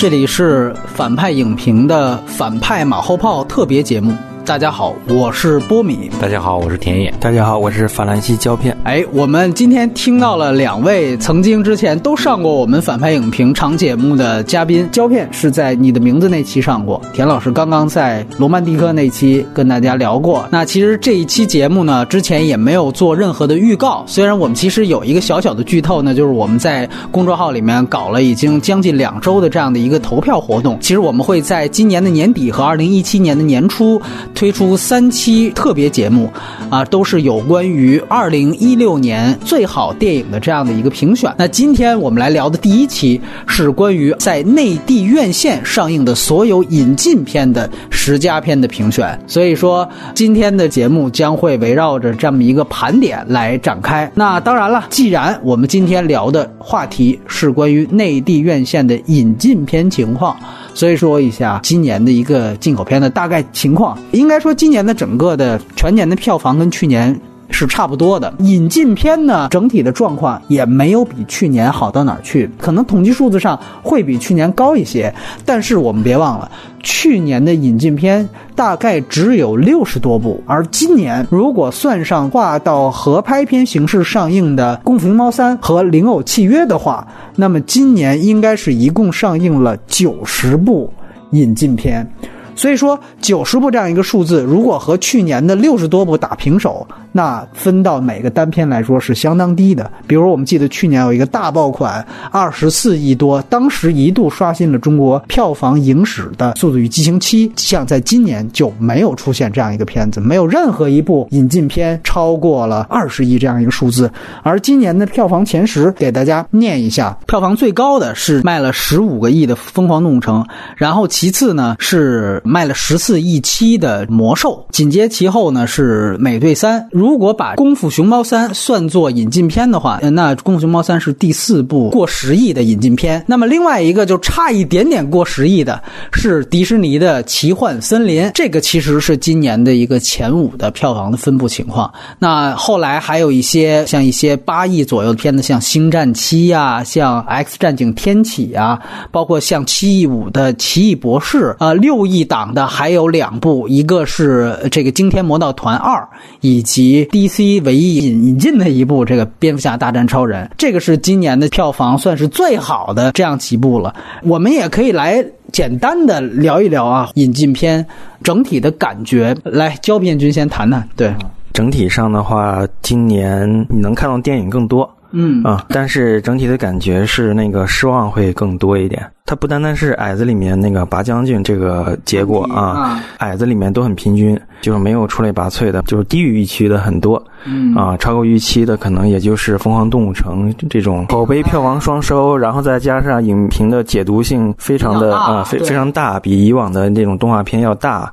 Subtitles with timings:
[0.00, 4.16] 这里是反派影评的反派马后炮特别节目。
[4.46, 6.10] 大家好，我是波米。
[6.18, 7.12] 大家好，我是田野。
[7.20, 8.74] 大家好，我是法兰西胶片。
[8.82, 14.88] 哎，我们今天听到了两位曾经之前都上过我们反派影评长节目的嘉宾。
[14.90, 20.48] 胶片是在你的名字那期上过，田老师刚刚在罗曼蒂克那期跟大家聊过。
[20.50, 24.02] 那其实这一期节目呢，之前也没有做任何的预告。
[24.06, 30.78] 虽然我们其实有一个小小的剧透呢，就是我们在公众号里面搞了已经将近两周的这样的一个投票活动。
[30.80, 34.00] 其实我们会在今年的年底和二零一七年的年初。
[34.34, 36.30] 推出三期特别节目，
[36.70, 41.34] 啊，都是有关于二零一六年最好电影的这样的一个评选。
[41.38, 49.18] 那今天我们来聊的第一期是关于在内地院线上映的所有引进片的十佳片的评选。
[49.26, 54.10] 所以说，今天的节目将会围绕着这么一个盘点来展开。
[54.14, 60.36] 那当然了，既然我们今天聊的话题是关于内地院线的引进片情况。
[60.72, 67.18] 所以说一下今年的一个进口片的大概情况，应该说今年的整个的全年的票房跟去年
[67.50, 68.32] 是差不多的。
[68.38, 75.12] 引进片呢，整体的状况也没有比去年好到哪儿去，可能统计数字上会比去年高一些。
[75.44, 76.50] 但是我们别忘了，
[76.82, 87.06] 去年的引进片大概只有六十多部，而今年如果算上划到合拍片形式上映的《功夫熊猫三》和《灵偶契约》的话。
[87.36, 90.92] 那么今年应该是一共上映了九十部
[91.30, 92.06] 引进片。
[92.54, 99.90] 所以说，九十部这样一个数字，如果和去年的六十多部打平手，那分到每个单片来说是相当低的。
[100.06, 107.48] 比如，我们记得去年有一个大爆款，二十四亿多，当时一度刷新了中国票房影史的《速度与激情七》。
[107.56, 114.10] 像在今年就没有出现这样一个片子，没有任何一部引进片超过了二十亿这样一个数字。
[114.42, 120.42] 而今年的票房前十，给大家念一下：票房最高的是卖了十五个亿的《疯狂动物城》，
[120.76, 122.40] 然后其次呢是。
[122.42, 126.88] 卖了十四亿七的魔兽，紧接其后呢是美队三。
[127.00, 133.24] 如果把功夫熊猫三算作引进片的话，那功夫熊猫三是第四部过十亿的引进片。
[133.26, 141.90] 那么另外一个就差一点点过十亿的是迪士尼的奇幻森林，这个其实是今年的一个前五的票房的分布情况。
[142.18, 148.78] 那后来还有一些像一些八亿左右的片子，像星战七呀，像 X 战警天启呀，
[149.10, 152.40] 包括像七亿五的奇异博士，呃，六亿档。
[152.50, 155.96] 的还有两部，一个是这个《惊天魔盗团二》，
[156.40, 163.94] 以及以 DC 唯一引引进的一部这个《蝙蝠侠大战超人》，这个是今年的票房算是最好的这样几部了。
[164.22, 167.84] 我们也可以来简单的聊一聊啊，引进片
[168.22, 169.36] 整体的感觉。
[169.44, 170.86] 来，焦片君先谈谈。
[170.96, 171.12] 对，
[171.52, 175.42] 整体上的话，今年你能看到电影更多，嗯。
[175.42, 179.04] 啊，但是整体的感觉是那个失望会更多一点。
[179.26, 187.72] 它不单单是矮子里面那个拔将军这个结果啊，矮子里面都很平均，就是没有出类拔萃的，就是低于预期的很多，嗯。
[187.76, 191.06] 啊，超过预期的可能也就是《疯狂动物城》这种。
[191.06, 198.12] 口碑票房双收，然后再加上影评的解读性非常的啊非非常大，比以往的那种动画片要大，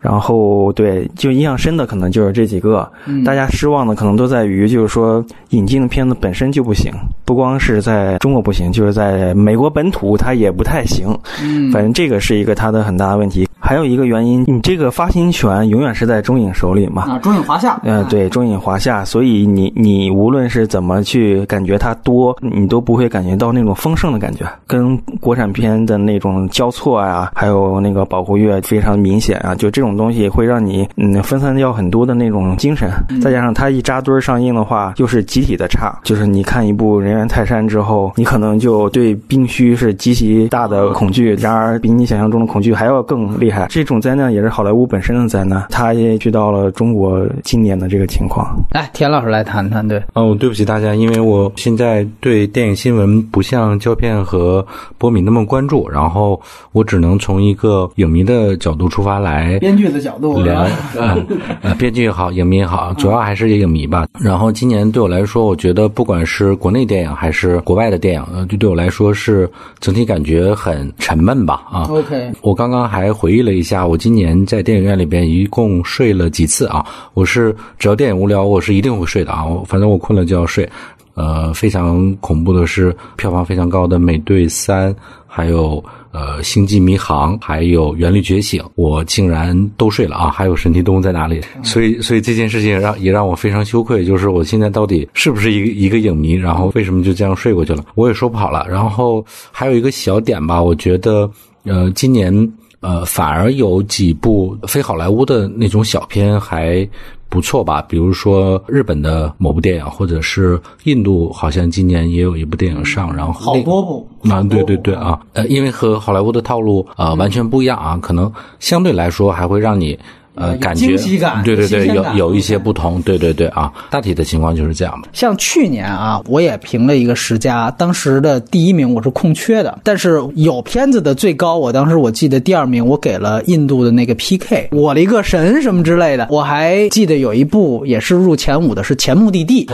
[0.00, 2.86] 然后对就印象深的可能就是这几个，
[3.24, 6.92] 大家失望的可能都在于就是说引进的片子本身就不行，
[7.24, 10.52] 不光是在中国不行，就是在美国本土它也。
[10.58, 13.46] 不太行，嗯，反正这个是一个它的很大的问题。
[13.68, 17.02] 还有一个原因，你这个发行权永远是在中影手里嘛？
[17.02, 17.78] 啊，中影华夏。
[17.84, 19.04] 嗯，对，中影华夏。
[19.04, 32.90] 所以你你无论是怎么去感觉它多，你都不会感觉到那种丰盛的感觉，跟国产片的那种交错啊，还有那个保护月非常明显啊，就这种东西会让你嗯分散掉很多的那种精神。
[33.20, 43.57] 再加上它一扎堆儿上映的话，又是集体的差，就是你看一部《人猿泰山》之后，你可能就对冰虚是极其大的恐惧，然而比你想象中的恐惧还要更厉害。
[43.66, 48.46] 这种灾难也是好莱坞本身的灾难，它也遇到了中国今年的这个情况。
[48.70, 49.86] 来，田老师来谈谈。
[49.86, 54.64] 对，哦，对不起大家，因为我现在对电影新闻不像胶片和
[54.96, 56.40] 波米那么关注，然后
[56.72, 60.66] 我只能从一个影迷的角度出发来，编剧的角度聊。
[61.62, 64.06] 呃，编剧也好，影迷也好，主要还是影迷吧。
[64.20, 69.50] 然后今年对我来说，我觉得不管是国内电影还是国外的电影，呃，就对我来说是
[69.80, 71.62] 整体感觉很沉闷吧。
[71.70, 73.47] 啊，OK，我刚刚还回忆了。
[73.48, 76.84] 了一下，我今年在电影院里边一共睡了几次啊？
[77.14, 79.46] 我是只要电影无聊，我是一定会睡的啊。
[79.66, 80.68] 反正我困了就要睡。
[81.14, 84.94] 呃，非常恐怖的是票房非常高的《美队三》，
[85.26, 90.30] 还有呃《星际迷航》，还有《原力觉醒》，我竟然都睡了啊！
[90.30, 96.34] 还有《神奇动物在哪里》，所以所以这件事情让也让我非常羞愧，就是我现在到底是不是一个一个影迷？
[96.34, 97.84] 然后为什么就这样睡过去了？
[97.96, 98.64] 我也说不好了。
[98.70, 101.28] 然后还有一个小点吧，我觉得
[101.64, 102.32] 呃，今年
[102.80, 106.88] 呃反而有几部非好莱坞的那种小片还。
[107.30, 107.82] 不错吧？
[107.82, 119.98] 比如说日本的某部电影，或者是印度，好像今年也有一部电影上，然后好多部啊，对对对啊，呃，因为和好莱坞的套路啊完全不一样啊，可能相对来说还会让你。
[120.38, 120.96] 呃，感觉
[121.44, 125.08] 对对对，有有一些不同，对对对啊，大体的情况就是这样的。
[125.12, 136.28] 像去年啊，我也评了一个十佳，当时的第一名我是空缺的，但是有片子的最高，我当时我记得第二名我给了印度的那个 PK，我的一个神什么之类的。
[136.30, 139.66] 我还记得有一部也是入前五的，是《前目的地》，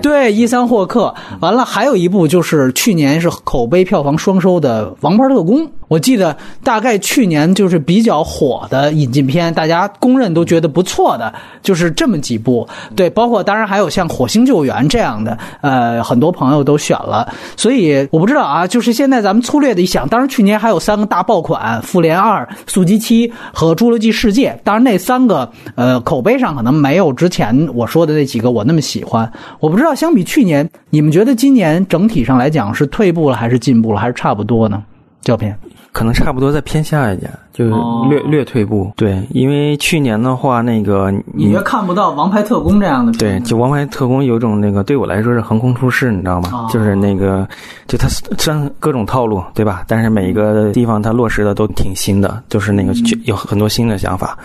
[0.00, 1.14] 对，伊桑霍克。
[1.40, 5.66] 完了，还有一部就是去年是口碑票房双收的《王牌特工》。
[5.88, 11.32] 我记得大概去年就是比较火的引进片，大家公认都觉得不错的，
[11.62, 12.66] 就是这么几部。
[12.96, 17.32] 对，包括当然还有像《火星救援》这样的，呃，很多朋友都选了。
[17.56, 24.50] 所以我不知道啊，就是现在咱们粗略的一想，当然去年还有三个大爆款，《复联二》《速激七》和《侏罗纪世界》。
[24.64, 29.30] 当然那三个呃口碑上可能没有之前我说的那几个我那么喜欢。
[29.60, 34.82] 我不知道相比去年，你们觉得今年整体上来讲是退步了还是进步了，还是差不多呢？
[35.22, 35.56] 照片。
[35.94, 37.64] 可能差不多再偏下一点，就
[38.08, 38.92] 略略退步。
[38.96, 43.12] 对，因为去年的话，那个你觉看不到《王牌特工》这样的？
[43.12, 46.66] 对，就《王牌特工》有种那个对我来说是横空出世，你知道吗？
[46.68, 47.48] 就是那个，
[47.86, 49.84] 就它虽然各种套路，对吧？
[49.86, 52.92] 但是每一个地方它落实的都挺新的，就是那个
[53.22, 54.36] 有很多新的想法。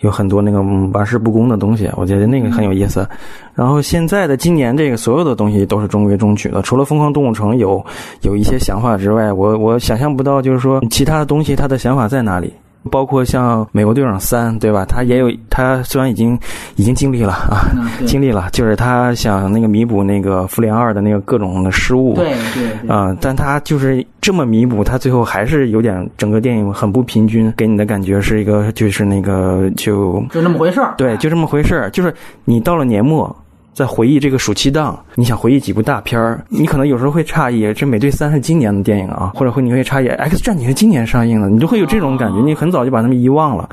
[0.00, 0.62] 有很多那个
[0.92, 3.06] 玩世不恭的东西，我觉得那个很有意思。
[3.54, 7.84] 然后现在的今年这个所有的东西都是中规中矩的，除了《疯狂动物城》有
[8.22, 12.52] 有一些想法之外，我我想象不到就是说其他的东西它的想法在哪里。
[12.90, 14.84] 包括像《美国队长三》，对吧？
[14.86, 16.38] 他也有，他虽然已经
[16.76, 17.68] 已经尽力了啊，
[18.06, 33.34] 尽力了，就是他想那个弥补那个《复联二》的那个各种的失误，对对啊，但他就是这么弥补，他最后还是有点整个电影很不平均，给你的感觉是一个就是那个就就那么回事儿，对，就这么回事儿，就是你到了年末。
[33.80, 43.66] 在回忆这个暑期档，你想回忆几部大片儿，你可能有时候会诧异，这《美队三》是今年的电影啊，或者会你会诧异，《X 战警》是今年上映的，你就会有这种感觉，你很早就把他们遗忘了。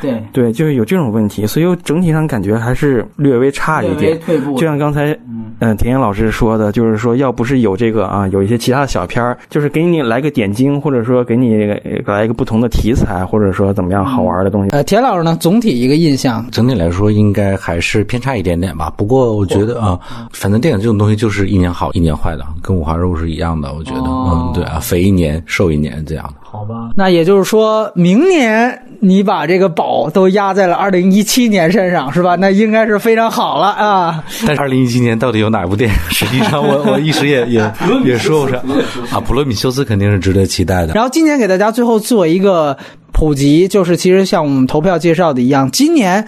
[0.00, 4.18] 对对，就是有这种问题，所以整体上感觉还是略微差一点。
[4.56, 5.16] 就像刚才
[5.60, 11.66] 嗯田岩老师说的，就是说要不是有这个啊，有一些其他的小片儿，就是给你来个点睛，或者说给你
[12.04, 14.70] 来一个不同的题材，或者说怎么样好玩的东西。
[14.70, 18.92] 呃，田老师呢，总体一个印象，整体来说应该还是偏差一点点吧。
[18.96, 19.46] 不过。
[19.54, 19.98] 我觉得啊，
[20.32, 23.72] 反正电影这种东西就是一年好一年坏的，跟五花肉是一样的。
[23.72, 26.34] 我觉得，嗯，对啊，肥一年瘦一年这样的。
[26.42, 32.36] 好吧，那也就是说明年你把这个宝都压在了二零一七年身上，是吧？
[32.36, 34.22] 那应该是非常好了啊。
[34.46, 35.96] 但是二零一七年到底有哪部电影？
[36.10, 37.72] 实际上，我我一时也 也
[38.04, 38.60] 也说不上
[39.10, 39.18] 啊。
[39.20, 40.92] 普罗米修斯肯定是值得期待的。
[40.92, 42.76] 然后今年给大家最后做一个
[43.12, 46.26] 普及，就是其实像我们投票介绍的一样，今年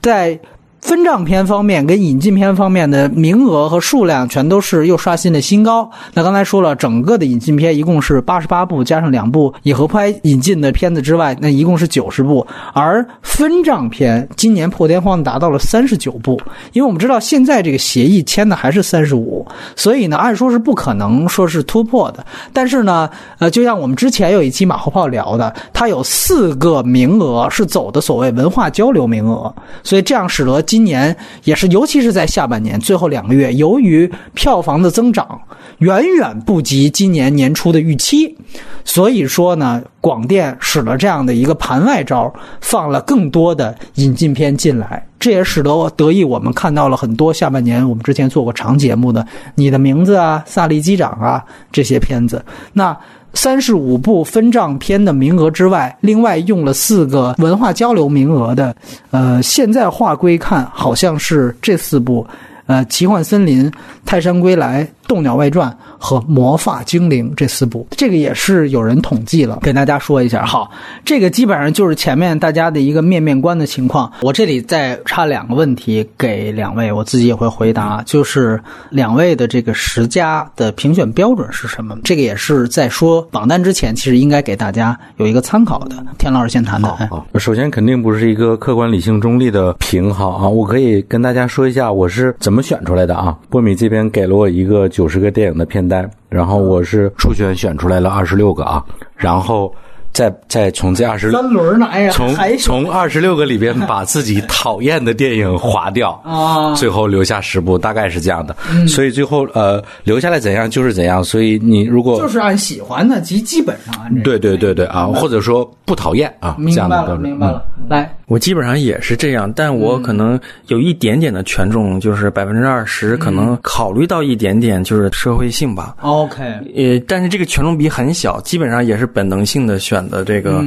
[0.00, 0.38] 在。
[0.84, 5.90] 分账片方面跟引进片方面的名额和数量全都是又刷新了新高。
[6.12, 12.46] 那刚才说了，整个的引进片一共是八十八部，加上两部以合拍引进的片子之外，那一共是九十部。
[12.74, 16.38] 而分账片今年破天荒达到了三十九部，
[16.74, 22.22] 因为我们知道现在这个协议签的还是三十五，所以呢，按说是不可能说是突破的。
[22.52, 29.50] 但是呢，呃，就像我们之前有一期马后炮聊的，它有四个名额是走的所谓文化交流名额，
[29.82, 30.62] 所以这样使得。
[30.74, 35.40] 今年也是，尤其是在下半年最后两个月，由于票房的增长
[35.78, 38.36] 远远不及今年年初的预期，
[38.84, 49.22] 所以说呢，广电使了这样的一个盘外招，放了更多的引进片进来，这也使得得意我们看到了很多下半年我们之前做过长节目的
[49.54, 52.96] 《你的名字》啊、《萨利机长》啊这些片子，那。
[53.34, 58.74] 三十五部分账片的名额之外，另外用了四个文化交流名额的，
[59.10, 62.26] 呃，现在划归看，好像是这四部，
[62.66, 63.70] 呃，《奇幻森林》
[64.06, 70.44] 《泰山归来》《《斗鸟外传》和《魔法精灵》这四部，这个也是有人统计了，给大家说一下。
[70.44, 70.70] 好，
[71.04, 74.10] 这个基本上就是前面大家的一个面面观的情况。
[74.22, 81.96] 我这里再插两个问题给两位，我自己也会回答，就是两位的这个十佳的评选标准是什么？
[82.04, 85.96] 这个也是在说榜单之前，其实应该给大家有一个参考的。
[86.18, 87.08] 田老师先谈谈。
[87.08, 93.36] 好，首先肯定不是一个客观、理性、中立的评号啊，我可以跟大家说一下我是怎么选出来的啊。
[93.48, 98.80] 波米这边给了我一个九十个电影的片单，然后我是初选选出来了二十六个啊，
[99.16, 99.74] 然后
[100.12, 108.54] 再再从这二十三轮呢，哎呀，从从二十六个里边把自己讨厌的电影划掉啊，最后留下十部，大概是这样的。
[108.86, 111.24] 所以最后呃留下来怎样就是怎样。
[111.24, 117.22] 所以你如果就是按喜欢的，基基本上按这对对对对啊，或者说不讨厌啊，这样的标准。
[117.22, 118.16] 明白了，来。
[118.26, 120.38] 我基本上也是这样，但我可能
[120.68, 125.94] 有一点点的权重，就是百分之二十，可能考虑到一点点就是社会性吧。
[126.00, 126.42] OK，
[126.74, 130.64] 呃，但是这个权重比很小，基本上也是本能性的选的这个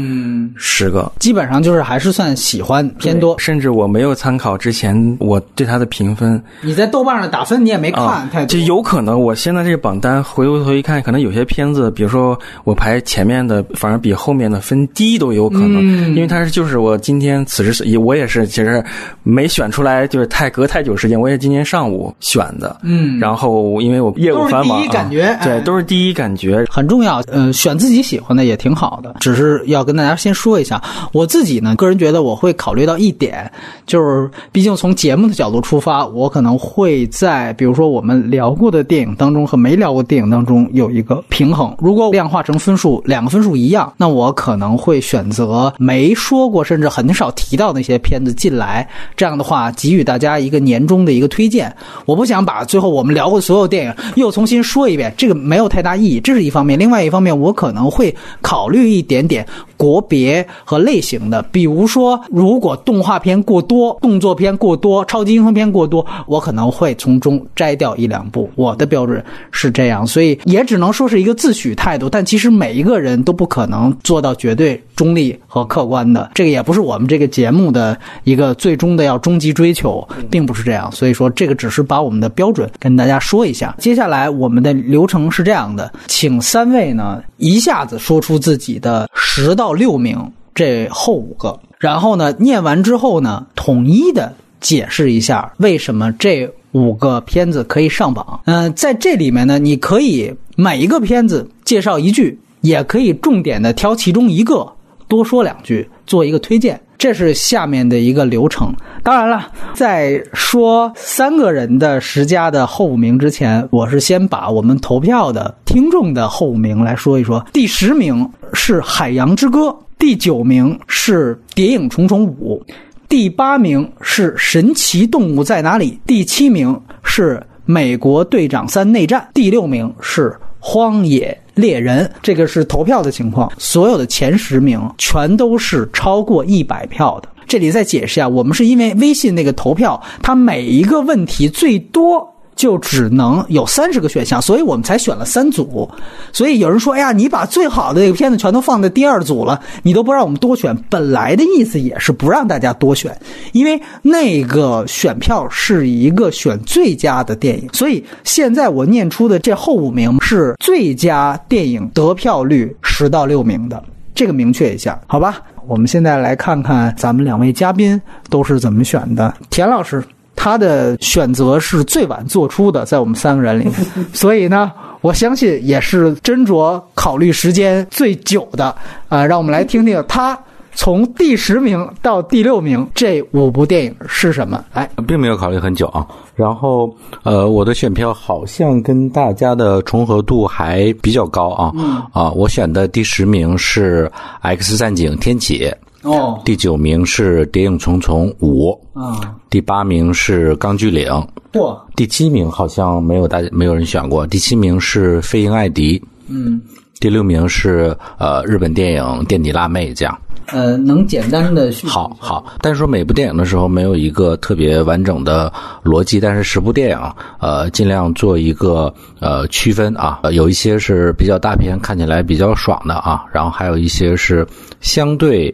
[0.55, 3.35] 十个，基本上就是还是算喜欢偏多。
[3.39, 16.15] 甚至我没有参考之前我对它的评分，你在豆瓣上打分你也没看啊太多，就有可能我现在这个榜单回过头一看，可能有些片子，比如说我排前面的，反而比后面的分低都有可能，嗯。
[16.15, 18.83] 因为它是就是我今天此时此也我也是其实
[19.23, 23.19] 没选出来，就是太隔太久时间，我也今天上午选的，嗯。
[23.19, 30.81] 然后因为我业务繁忙，第一感觉啊对，哎都是第一感觉，很重要，呃，选自己喜欢的也挺好的，只是要跟大家先说一下，
[31.13, 33.49] 我自己呢，个人觉得我会考虑到一点，
[33.85, 41.75] 就是毕竟从节目的角度出发，我可能会在比如说我们聊过的电影当中和没聊过电影当中有一个平衡。
[41.79, 51.73] 如果量化成分数，两个分数一样，那我可能会选择没说过甚至很少提到那些片子进来，这样的话给予大家一个年终的一个推荐。
[52.05, 56.77] 我不想把最后我们聊过所有电影又重新说一遍，这个没有太大意义，这是一方面。
[56.77, 59.45] 另外一方面，我可能会考虑一点点
[59.77, 68.49] 国别和类型的，比如说，如果动画片过多、动作片过多、超级英雄片过多，我可能会从中摘掉一两部。
[68.55, 72.09] 我的标准是这样，所以也只能说是一个自诩态度。
[72.09, 80.91] 但其实每一个人都不可能做到绝对中立和客观的，这个也不是我们这个节目的一个最终的要终极追求，并不是这样。
[80.91, 83.75] 所以说，这个只是把我们的标准跟大家说一下。
[83.77, 90.17] 接下来我们的流程是这样的，请三位呢一下子说出自己的十到六名
[90.55, 98.39] 这后五个，然后呢念完之后呢，统一的解释一下为什么这五个片子可以上榜。
[98.45, 104.67] 嗯、在这里面呢，你可以每一个片子介绍一句，也可以重点的挑其中一个
[105.07, 106.79] 多说两句，做一个推荐。
[106.97, 108.73] 这是下面的一个流程。
[109.03, 117.45] 当然了，在说三个人的十佳的后五名之前，我是先把我们投票的听众的后五名来说一说。
[117.53, 122.61] 第十名是《海洋之歌》，第九名是《谍影重重五》，
[123.07, 127.35] 第八名是《神奇动物在哪里》，第七名是
[127.65, 132.05] 《美国队长三内战》，第六名是《荒野猎人》。
[132.23, 137.27] 这个是投票的情况，所有的前十名全都是超过一百票的。
[137.45, 142.33] 这里再解释一下，我们是因为微信那个投票，它每一个问题最多。
[142.57, 145.89] 就只能有三十个选项，所以我们才选了三组。
[146.33, 153.17] 所以有人说：“哎呀，你把最好的那个片子全都放在第二组了，你都不让我们多选。”本来的意思也是不让大家多选，
[153.53, 157.69] 因为那个选票是一个选最佳的电影。
[157.71, 163.81] 所以现在我念出的这后五名是最佳电影得票率十到六名的，
[164.15, 165.39] 这个明确一下，好吧？
[165.67, 169.33] 我们现在来看看咱们两位嘉宾都是怎么选的。
[169.51, 170.03] 田老师。
[170.37, 173.73] 他的选择是最晚做出的，在我们三个人里面，
[174.13, 178.73] 所以呢，我相信也是斟酌考虑时间最久的。
[179.09, 180.37] 啊、让我们来听听他
[180.73, 184.63] 从第十名到第六名这五部电影是什么。
[184.73, 186.05] 哎，并没有考虑很久啊。
[186.35, 191.73] 然后，呃，我的选票好像跟大家的重合度还比较高啊。
[192.13, 194.05] 啊，我选的第十名是
[194.41, 195.65] 《X 战警：天启》，
[196.07, 201.07] 哦，第九名是《谍影重重五》，啊，第八名是《钢锯岭》，
[201.51, 205.99] 嚯，第七名好像没有大家没有人选过，第七名是《飞鹰艾迪》，
[206.29, 206.61] 嗯，
[206.99, 210.17] 第六名是呃日本电影《垫底辣妹》这样。
[210.53, 215.51] 呃，能简单的好好，但是说每部电影的时候没有一个特别完整的
[215.83, 216.99] 逻辑，但是十部电影，
[217.39, 224.47] 呃，尽量做一个呃区分啊，呃有一些是比较大片，看起来比较爽的啊，然后还有一些是
[224.79, 225.53] 相对。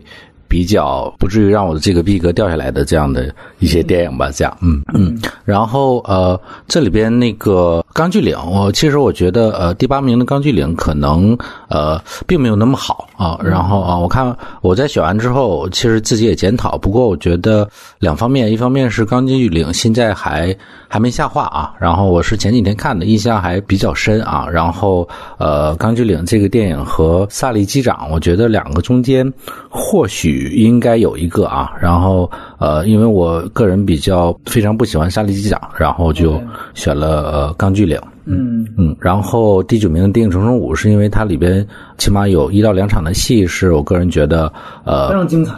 [0.54, 5.20] 比较不至于让我的这个逼格掉下来的这样的一些电影吧，这样，嗯嗯。
[5.44, 11.36] 然后呃，这里边那个《钢锯岭》，我其实我觉得呃，第八名的《钢锯岭》可能
[11.70, 13.40] 呃并没有那么好啊。
[13.44, 16.78] 然后啊，我看我在选完之后，其实自己也检讨。
[16.78, 17.68] 不过我觉得
[18.00, 20.56] 两方面，一方面是《钢锯岭》现在还
[20.88, 21.74] 还没下画啊。
[21.80, 24.48] 然后我是前几天看的，印象还比较深啊。
[24.52, 29.32] 然后呃，《钢锯岭》这个电影和《萨利机长》，我觉得两个中间
[29.70, 31.72] 或许应该有一个啊。
[31.80, 36.42] 然后呃，因为我个人比较非常不喜欢《萨利机长》，然后就
[36.74, 37.98] 选了呃《钢锯岭》。
[38.26, 41.66] 嗯嗯，然后第九名的《电影重重五》是因为它里边
[41.98, 44.52] 起码有一到两场的戏，是我个人觉得
[44.86, 45.54] 呃非常精彩。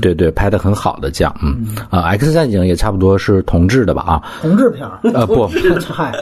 [0.00, 5.46] 对对，拍的很好的这样，嗯啊，《X 战警》也差不多是同志的吧啊，同志片儿呃不，
[5.90, 6.12] 嗨，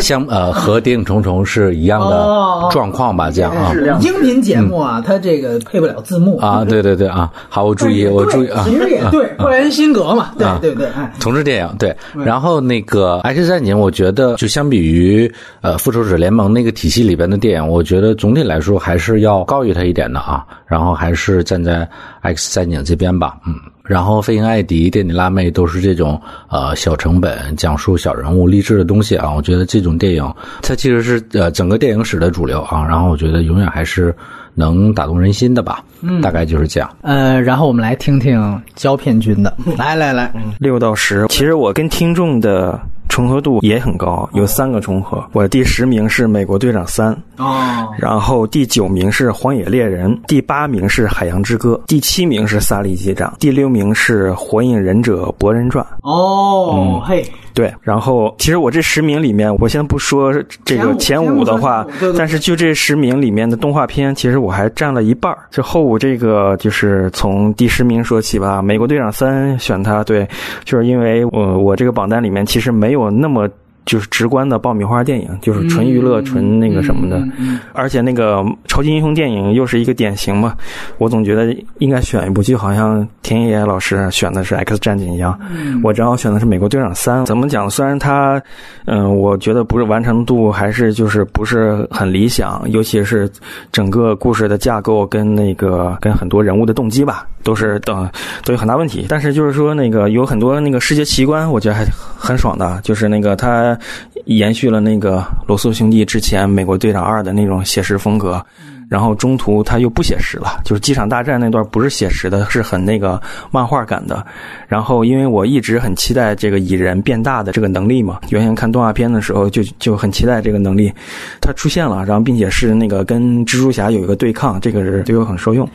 [0.00, 3.72] 相呃和《谍影重重》是一样的状况吧这样啊。
[4.00, 21.80] 音频节目啊，它这个配不了字幕啊，对对对啊，好，我注意，我注意啊，其实也对，布莱恩辛格嘛，对对对，哎，同志电影对，然后那个《X 战警》，我觉得就相比于呃《复仇者联盟》那个体系里边的电影，我觉得总体来说还是要高于它一点的啊，然后还是站在
[22.34, 23.54] 《X 战警》这边吧，嗯。
[23.84, 29.32] 然后，飞行艾迪、电影辣妹都是这种呃小成本讲述小人物励志的东西啊。
[29.32, 32.84] 我觉得这种电影它其实是呃整个电影史的主流啊。
[32.84, 34.12] 然后我觉得永远还是
[34.54, 35.84] 能打动人心的吧。
[36.00, 36.96] 嗯，大概就是这样。
[37.02, 41.24] 呃，然后我们来听听胶片君的，来来来，六到十。
[41.28, 42.80] 其实我跟听众的。
[43.16, 45.24] 重合度也很高，有三个重合。
[45.32, 55.82] 我第十名是《美国队长三》，哦，然后第九名是《荒野猎人》，第八名是《海洋之歌》，第七名是《萨利机长》，第六名是《火影忍者博人传》。
[56.02, 57.72] 哦，嘿，对。
[57.80, 60.30] 然后，其实我这十名里面，我先不说
[60.62, 61.86] 这个前五的话，
[62.18, 70.28] 但是就这十名里面的动画片，其实我还占了一半就后五这个，就是从第十名说起吧，《美国队长三》选它，对，
[70.66, 73.05] 就是因为我我这个榜单里面其实没有。
[73.06, 73.48] 有那么。
[73.86, 77.24] 就是直观的爆米花电影，就是纯娱乐、纯那个什么的，
[77.72, 80.56] 而且那个超级英雄电影又是一个典型嘛，
[80.98, 85.38] 我总觉得应该选一部，就好像田野老师选的是《X 战警》一样，
[85.84, 87.22] 我正好选的是《美国队长三》。
[87.26, 87.70] 怎么讲？
[87.70, 88.42] 虽然它，
[88.86, 93.30] 嗯，我觉得不是完成度还是就是不是很理想，尤其是
[93.70, 98.06] 整个故事的架构跟那个跟很多人物的动机吧，都是等
[98.44, 99.06] 都有很大问题。
[99.08, 101.86] 但是就是说那个有很多那个世界奇观，我觉得还
[102.18, 103.78] 很爽的，就是那个它。
[104.26, 108.44] 延续了那个罗素兄弟之前《美国队长二》的那种写实风格。
[108.88, 114.24] 然后中途他又不写实了，就是机场大战那段不是写实的，是很那个漫画感的。
[114.68, 120.92] 然后因为我一直很期待这个蚁人变大的这个能力嘛，原先看动画片的时候就就很期待这个能力，
[121.40, 125.68] 它出现了，然后并且是那个跟蜘蛛侠有一个对抗，这个是对我很受用。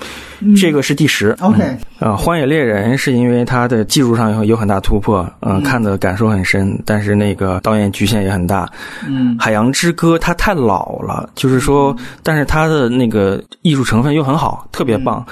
[0.56, 1.78] 这个是第十，OK。
[2.00, 8.68] 啊，荒野猎人是因为它的技术上有有很大突破，嗯，看的感受很深，但是那个导演局限也很大。
[9.06, 11.94] 嗯，海洋之歌它太老了，就是说，
[12.24, 12.90] 但是它的。
[13.02, 15.26] 那个艺术成分又很好，特别棒。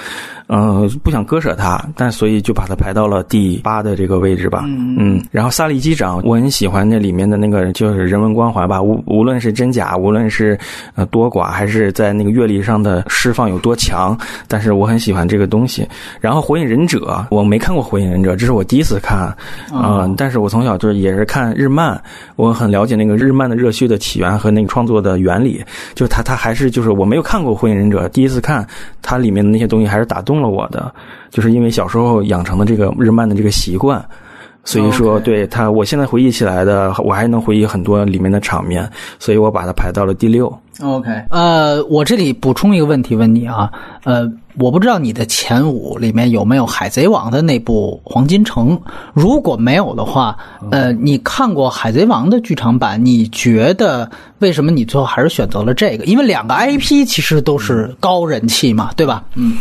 [1.04, 4.64] 不想割舍它，但所以就把它排到了第八的这个位置吧。
[4.66, 10.58] 嗯，然后萨利机长，我很喜欢那里面的那个就是人文关怀吧，无无论是真假，无论是
[10.96, 15.88] 呃多寡，还是在那个阅历上的释放有多强，但是我很喜欢这个东西。
[16.20, 19.32] 然后火影忍者，我没看过火影忍者，这是我第一次看。
[19.72, 22.02] 嗯，但是我从小就是也是看日漫，
[22.38, 25.64] 我很了解那个日漫的热血的起源和那个创作的原理。
[25.94, 28.66] 就是他他还是就是我没有看过火影忍者，第一次看
[29.00, 30.38] 它里面的那些东西还是打动。
[30.41, 30.93] 了我的，
[31.30, 34.04] 就是因为小时候养成的这个日漫的这个习惯，
[34.63, 40.52] 所以说对他，我现在回忆起来的，我还能回忆很多里面的场面，所以我把它排到了第六。
[40.82, 43.69] OK，呃，我这里补充一个问题问你啊，
[44.06, 44.25] 呃，
[44.58, 48.78] 我不知道你的前五里面有没有《海贼王》的那部《黄金城》，
[49.13, 50.38] 如果没有的话，
[50.71, 56.06] 呃，你看过《海贼王》的剧场版，你觉得为什么你最后还是选择了这个？
[56.06, 59.21] 因为两个 IP 其实都是高人气嘛，对吧？
[59.36, 59.58] 嗯。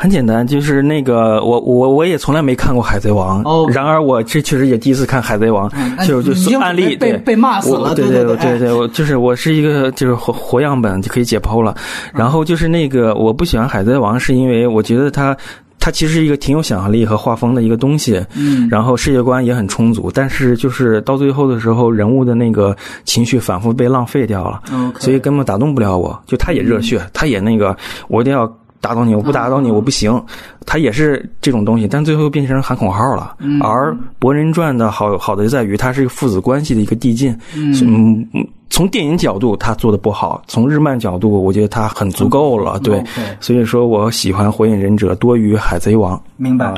[0.00, 5.68] 很简单，就是那个我我我也从来没看过《海贼王》，哦然而我这确实也第一次看《海贼王》，
[6.06, 11.74] 就就案例被被骂死了，对对对对对，我就是我是一个就是活活样本就可以解剖了。
[12.14, 15.36] 然后就是那个我不喜欢《海贼王》，是因为我觉得它
[15.80, 24.62] 它其实是一个挺有想象力和画风的一个东西，嗯，然后世界观也很充足，但是就是到最后的时候，人物的那个情绪反复被浪费掉了，
[25.00, 26.16] 所以根本打动不了我。
[26.24, 28.48] 就他也热血，他也那个，我一定要。
[28.80, 30.22] 打倒你，我不打倒你，我不行。
[30.66, 33.36] 他也是这种东西，但最后变成喊口号了。
[33.60, 37.36] 而《博人传》的好好的在于，它是一个父子关系的一个递进。
[37.54, 38.26] 嗯，
[38.70, 42.78] 从电影角度他做的不好，从日漫角度我觉得他很足够了。
[42.80, 43.02] 对，
[43.40, 46.16] 所以说我喜欢《火影忍者》多于《海贼王》。
[46.36, 46.72] 明白。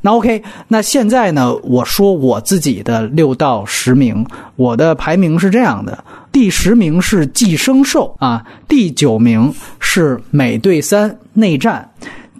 [0.00, 1.54] 那 OK，那现在呢？
[1.62, 4.26] 我说我自己的六到十名，
[4.56, 11.88] 我的排名是这样的：第十名是《寄生兽》啊，第九名是《美队三内战》，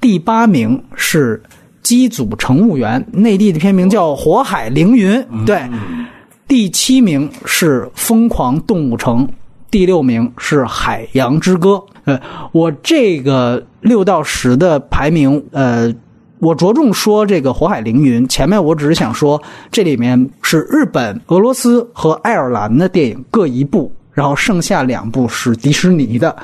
[0.01, 1.43] 第八名是
[1.83, 5.19] 《机组乘务员》，内地的片名叫《火海凌云》。
[5.47, 5.63] 对。
[6.55, 9.27] 第七名是《疯狂动物城》，
[9.73, 11.71] 第六名是《海洋之歌》。
[12.05, 12.17] 呃，
[12.53, 15.93] 我这个六到十的排名，呃，
[16.39, 18.23] 我着重说这个《火海凌云》。
[18.29, 26.37] 前面我只是想说，这里面是日本、俄罗斯和爱尔兰的电影各一部，然后剩下两部是迪士尼的。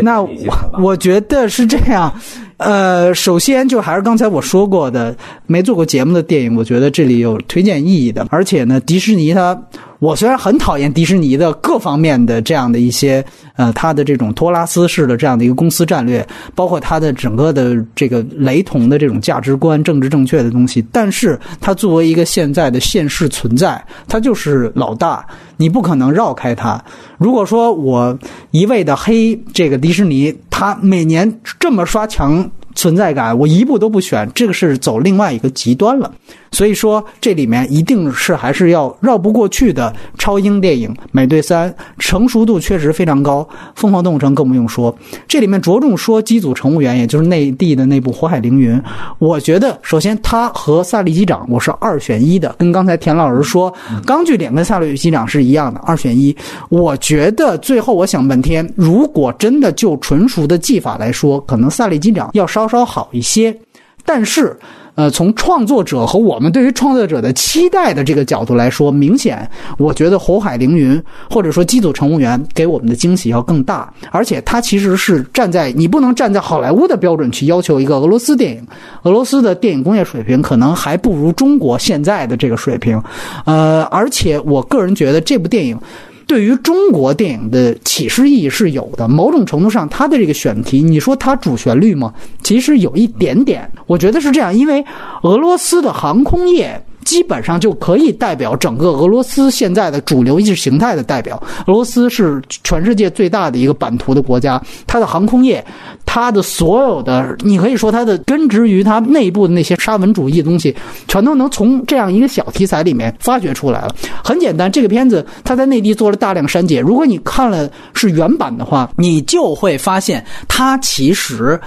[0.00, 0.30] 那我
[0.78, 2.14] 我觉得是这样。
[2.58, 5.14] 呃，首先就还是刚才我说过的，
[5.46, 8.26] 没做过节目的电影，我觉得这里有推荐意义的。
[8.30, 9.60] 而且呢，迪士尼它，
[9.98, 13.22] 我虽然很讨厌迪士尼的各方面的这样的一些，
[13.56, 25.22] 呃，它的这种托拉斯式的这样的一个公司战略，包括它的整个的这个雷同的这种价值观、政治正确的东西，但是它作为一个现在的现实存在，它就是老大，
[25.58, 26.82] 你不可能绕开它。
[27.18, 28.18] 如果说我
[28.50, 32.45] 一味的黑这个迪士尼，它每年这么刷墙。
[32.48, 36.12] don't 存在感，我一步都不选，这个是走另外一个极端了。
[36.52, 44.96] 所以说，这里面一定是还是要绕不过去的超英电影《美队三》，成熟度确实非常高，《疯狂动物城》更不用说。
[45.26, 48.74] 这里面着重说机组乘务员，也就是内地的那部《火海凌云》。
[49.18, 53.72] 我觉得，首先他和萨利机长，我是二选一的，跟刚才田老师说，
[54.06, 56.34] 钢锯岭跟萨利机长是一样的，二选一。
[56.68, 63.56] 我觉得最后我想半天，如果真的就纯熟的技法来说，可能萨利机长要稍稍稍好一些，
[64.04, 64.56] 但是。
[64.96, 70.98] 呃，从创作者和我们对于创作者的期待的这个角度来说，明显，我觉得《火海凌云》
[71.28, 78.66] 或者说《机组乘务员》给我们的惊喜要更大，而且它其实是站在你不能站在好莱坞的标准去要求一个俄罗斯电影，
[79.02, 82.98] 俄罗斯的电影工业水平可能还不如中国现在的这个水平，
[83.44, 85.78] 呃，而且我个人觉得这部电影。
[86.26, 92.12] 对于中国电影的启示意义是有的，某种程度上，它的这个选题，你说它主旋律吗？
[92.42, 94.84] 其实有一点点，我觉得是这样，因为
[95.22, 96.82] 俄罗斯的航空业。
[97.06, 101.40] 基本上就可以代表整个俄罗斯现在的主流意识形态的代表。
[101.66, 105.64] 俄罗斯是全世界最大的一个版图的国家，它的航空业，
[106.04, 110.74] 它的所有的，你可以说它的根植于它内部的那些沙文主义的东西，
[111.06, 113.94] 全都能从这样一个小题材里面发掘出来了。
[114.24, 121.60] 很简单，这个片子它在内地做了大量删减，如果你看了是原版的话，你就会发现它其实。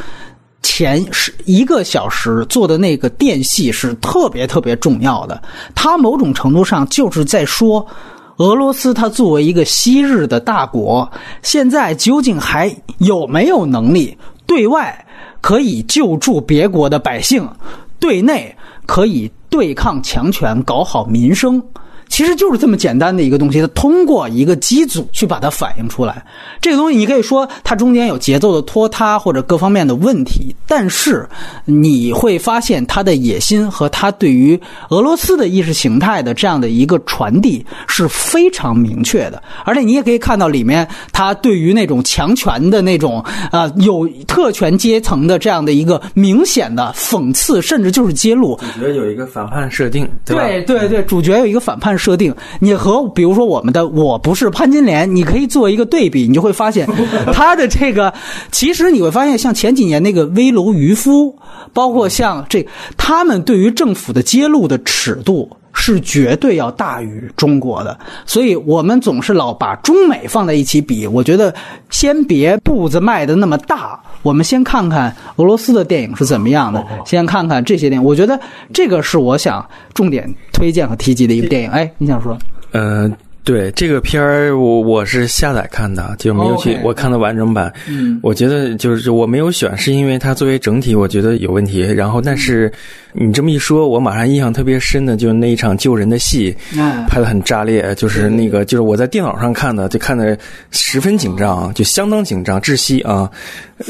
[0.62, 5.42] 前是一个小时做的那个电戏是特别特别重要的，
[5.74, 7.86] 它某种程度上就是在说，
[8.38, 11.10] 俄罗斯它作为一个昔日的大国，
[11.42, 15.06] 现在究竟还有没有能力对外
[15.42, 17.48] 可以救助别国的百姓，
[18.00, 21.62] 对内可以对抗强权，搞好民生。
[22.10, 26.26] 其实就是这么简单的一个东西，它通过一个机组去把它反映出来。
[26.60, 31.28] 这个东西你可以说它中间有节奏的拖沓或者各方面的问题，但是
[31.66, 39.42] 你会发现它的野心和它对于俄罗斯的意识形态的这样的一个传递是非常明确的。
[39.64, 48.60] 而且你也可以看到里面它对于那种强权的那种啊有特权阶层的这样的一个明显的讽刺，甚至就是揭露。
[48.74, 51.99] 主角有一个反叛设定，对对对，主角有一个反叛。
[52.00, 52.34] 设定。
[52.62, 56.88] 你和比如说我们的我不是潘金莲，你可以做一个对比，你就会发现
[57.32, 58.12] 他的这个
[58.52, 61.36] 其实你会发现，像前几年那个危楼渔夫，
[61.74, 62.66] 包括像这
[62.98, 65.50] 他们对于政府的揭露的尺度
[65.80, 71.08] 是绝对要大于中国的，所以我们总是老把中美放在一起比。
[71.08, 71.56] 我觉得
[71.90, 78.06] 先别步子迈的那么大，我们先看看俄罗斯的电影是怎么样的，先看看这些电影。
[78.06, 78.40] 我觉得
[78.74, 80.30] 这个是我想重点。
[80.52, 82.38] 推荐和提及的一部电影，哎，你想说？
[82.74, 83.10] 嗯。
[83.50, 87.74] 对这个片儿，我我是下载看的，就没有去我看的完整版。
[87.88, 91.82] 嗯，我觉得就是我没有选，是因为它作为整体，我觉得有问题。
[91.82, 92.72] 然后，但是
[93.12, 96.56] 你这么一说，我马上印象特别深的，就是那一场救人的戏，
[97.08, 97.96] 拍的很炸裂。
[97.96, 100.38] 就是那个，就是我在电脑上看的，就看的
[100.70, 103.28] 十分紧张，就相当紧张，窒息啊，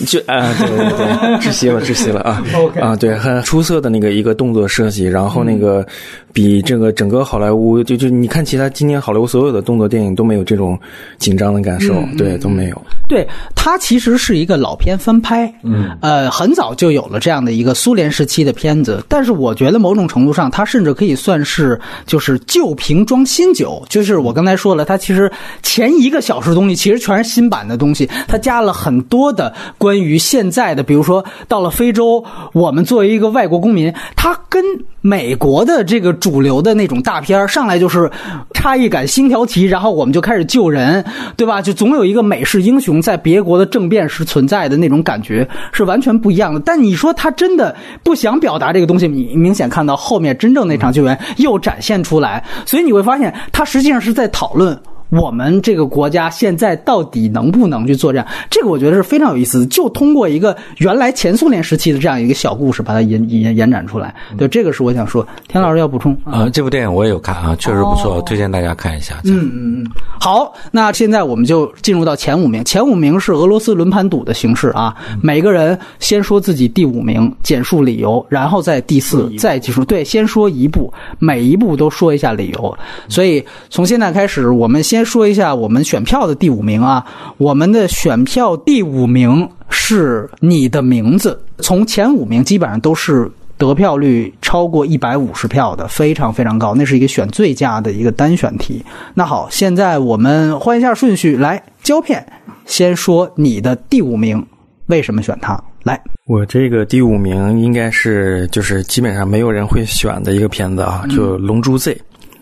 [0.08, 1.06] 就啊，对对对，
[1.44, 2.42] 窒息了，窒息了啊，
[2.80, 5.86] 啊，对，很出色的那个一个动作设计，然后那个
[6.32, 10.80] 比这个整个好莱坞，就就你看其他今年好莱坞所有的动作电影都没有这种
[11.18, 12.82] 紧张的感受，对，都没有。
[13.08, 25.32] 对，它其实是一个老片翻拍，嗯，呃，很早就有了这样的一个苏联时期的片子，但是我觉得某种程度上，它甚至可以算是就是旧瓶装新酒，就是我刚才说了，它其实
[25.64, 34.64] 前一个小时东西其实全是新版的东西，它加了很多的关于现在的，比如说到了非洲，我们作为一个外国公民，它跟
[35.02, 38.12] 美国的这个主流的那种大片上来就是
[38.54, 41.04] 差异感星条旗，然后我们就开始救人，
[41.38, 41.62] 对吧？
[41.62, 46.60] 就总有一个美式英雄在别国的政变时存在的那种感觉是完全不一样的。
[46.60, 54.78] 但你说他真的不想表达这个东西，你明显看到后面真正那场救援又展现出来，所以你会发现他实际上是在讨论。
[55.10, 58.28] 我们这个国家现在到底能不能去做这样？
[58.50, 59.66] 这个我觉得是非常有意思。
[59.66, 64.14] 就通过一个原来前苏联时期的这样一个小故事，把它延延延展出来。
[64.38, 65.26] 对，这个是我想说。
[65.48, 66.48] 田老师要补充啊？
[66.50, 69.20] 这部电影我也有看啊，确实不错，推荐大家看一下。
[69.24, 69.92] 嗯嗯嗯。
[70.20, 72.64] 好，那现在我们就进入到前五名。
[72.64, 79.84] 前五名是俄罗斯轮盘赌的形式啊，每个人先说自己第五名，简述理由，然后再第四，再计数。
[79.84, 82.78] 对，先说一步，每一步都说一下理由。
[83.08, 84.99] 所以从现在开始，我们先。
[85.00, 87.06] 先说一下我们选票的第五名啊，
[87.38, 91.42] 我们的选票第五名是你的名字。
[91.60, 96.76] 从前五名基本上都是得票率超过一百五十票的，非常非常高。
[96.76, 98.84] 那是一个选最佳的一个单选题。
[99.14, 102.22] 那好，现在我们换一下顺序来胶片，
[102.66, 104.46] 先说你的第五名，
[104.88, 105.58] 为什么选它？
[105.84, 111.94] 来，我这个第五名应该是就是基本上没有人会选的一个片子啊，就《龙珠 Z》。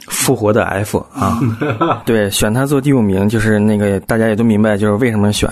[0.08, 1.40] 复活的 F 啊，
[2.06, 5.50] 对，选他做第五名，就是那个大家也都明白，就是为什么选，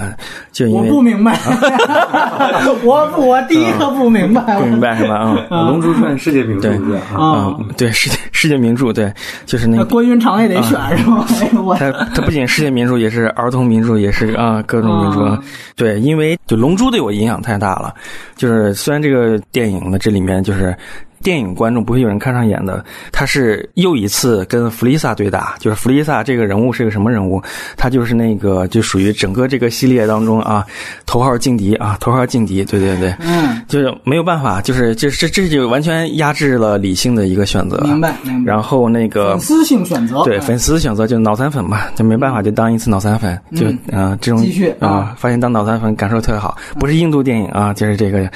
[0.51, 1.37] 就因为我不明白，
[2.83, 5.15] 我我第一个不明白，不明白是吧？
[5.17, 5.35] 啊，
[5.69, 6.69] 《龙珠传》世界名著
[7.17, 9.13] 啊，对，世界世界名著，对，
[9.45, 11.25] 就是那个关云长也得选是吗？
[11.77, 15.37] 他他不仅世界名著，也是儿童名著，也是啊，各种名著。
[15.75, 17.93] 对，因为就《龙珠》对我影响太大了，
[18.37, 20.75] 就是虽然这个电影呢，这里面就是。
[21.23, 27.41] 电影观众不会有人看上眼的，他是又一次跟弗利萨对打，就是弗利萨这个人物是个什么人物？
[27.77, 30.65] 他就是那个就属于整个这个系列当中啊，
[31.05, 38.53] 头号劲敌啊，头号劲敌，对对对，嗯，就是没有办法，就是就这这就完全压制了理性的一个选择，明白明白。
[38.53, 48.29] 然后那个粉丝性选择，对粉丝选择就脑残粉嘛，就没办法就当一次脑残粉，就啊这种继续啊，发现当脑残粉感受特别好，不是印度电影啊，就是这个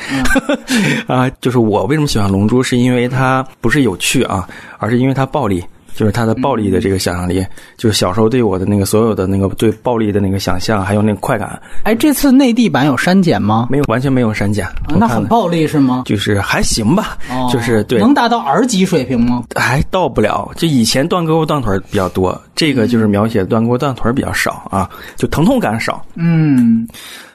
[1.07, 2.79] 啊，就是我为什么喜欢龙珠是。
[2.79, 5.61] 因为它不是有趣啊，而是因为它暴力，
[5.95, 7.45] 就是它的暴力的这个想象力，
[7.77, 11.61] 就是小时候对我的那个所有的那个对暴力的那个想象，还有那个快感。
[11.83, 13.67] 哎，这次内地版有删减吗？
[13.69, 14.65] 没有，完全没有删减。
[14.97, 16.03] 那很暴力是吗？
[16.05, 17.17] 就是还行吧，
[17.51, 19.43] 就是对，能达到 R 级水平吗？
[19.55, 20.49] 还到不了。
[20.55, 26.05] 就以前断胳膊断腿比较多，这个就是描写断胳膊断腿比较少啊，就疼痛感少。
[26.15, 26.87] 嗯。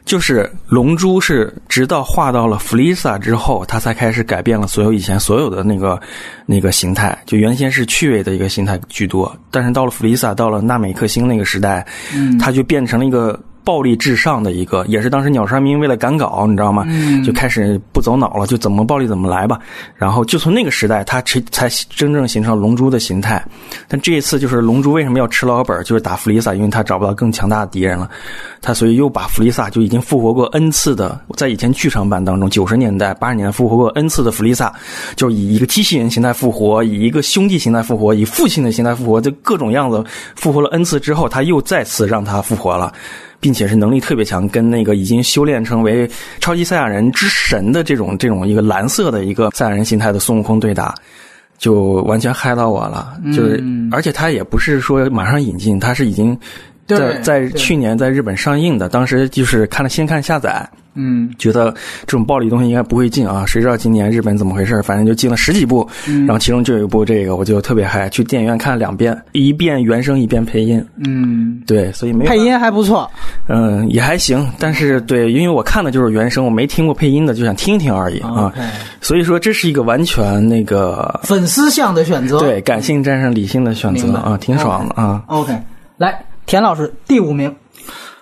[0.05, 6.01] 就是龙珠是直到画到了弗利萨之后，他才开始改变了所有以前所有的那个
[6.47, 7.19] 那个形态。
[7.27, 11.87] 就原先是趣味的一个形态居多，但是到了弗利萨，到了纳美克星那个时代，
[12.39, 13.39] 他就变成了一个。
[13.65, 16.85] 暴力至上的一个，也是当时鸟山明为了赶稿，你知道吗？
[17.25, 19.59] 就开始不走脑了，就怎么暴力怎么来吧。
[19.97, 23.43] 然后就从那个时代，他才才真正形成了龙珠的形态。
[23.89, 28.09] 但这一次就是龙珠为什么要吃老本，就是打弗利萨，因为他找不到更强大的敌人了。
[28.61, 34.73] 他所以又把弗利萨就已经复活过 N 次的，在以前剧场版当中，九十年代、八十年代复活过 N 次的弗利萨，
[35.17, 42.93] 就以一个机器人形态复活，以一个兄弟形态复活，以父亲的形态复活，就各种样子复活了 N 次之后，他又再次让他复活了。
[43.45, 50.95] 并且是能力特别强，跟那个已经修炼成为超级赛亚人之神的这种这种一个蓝色的一个赛亚人形态的孙悟空对打，
[51.59, 53.21] 就完全嗨到我了。
[53.37, 56.35] 就是，而且他也不是说马上引进，他是已经
[56.87, 60.69] 在在去年在日本上映的，当时就是看了先看下载。
[60.97, 61.73] 嗯，觉得
[62.07, 64.81] 这种暴力东西应该不会进啊，谁知道今年日本怎么回事？
[64.81, 70.87] 反正就进了十几部，然后其中就有一部这个，我就特别嗨，去电影院看了两遍，一遍原声，一遍配音。
[71.05, 73.11] 嗯，对，所以没配音还不错，
[73.49, 74.49] 嗯，也还行。
[74.57, 78.55] 但是对，因为我看的就是原声，我没听过配音的，就想听听而已啊。
[79.01, 85.25] 所以说这是一个完全那个粉丝向的选择，对，感性战胜理性的选择啊，挺爽的啊。
[85.27, 85.53] OK，
[85.97, 87.55] 来，田老师第五名。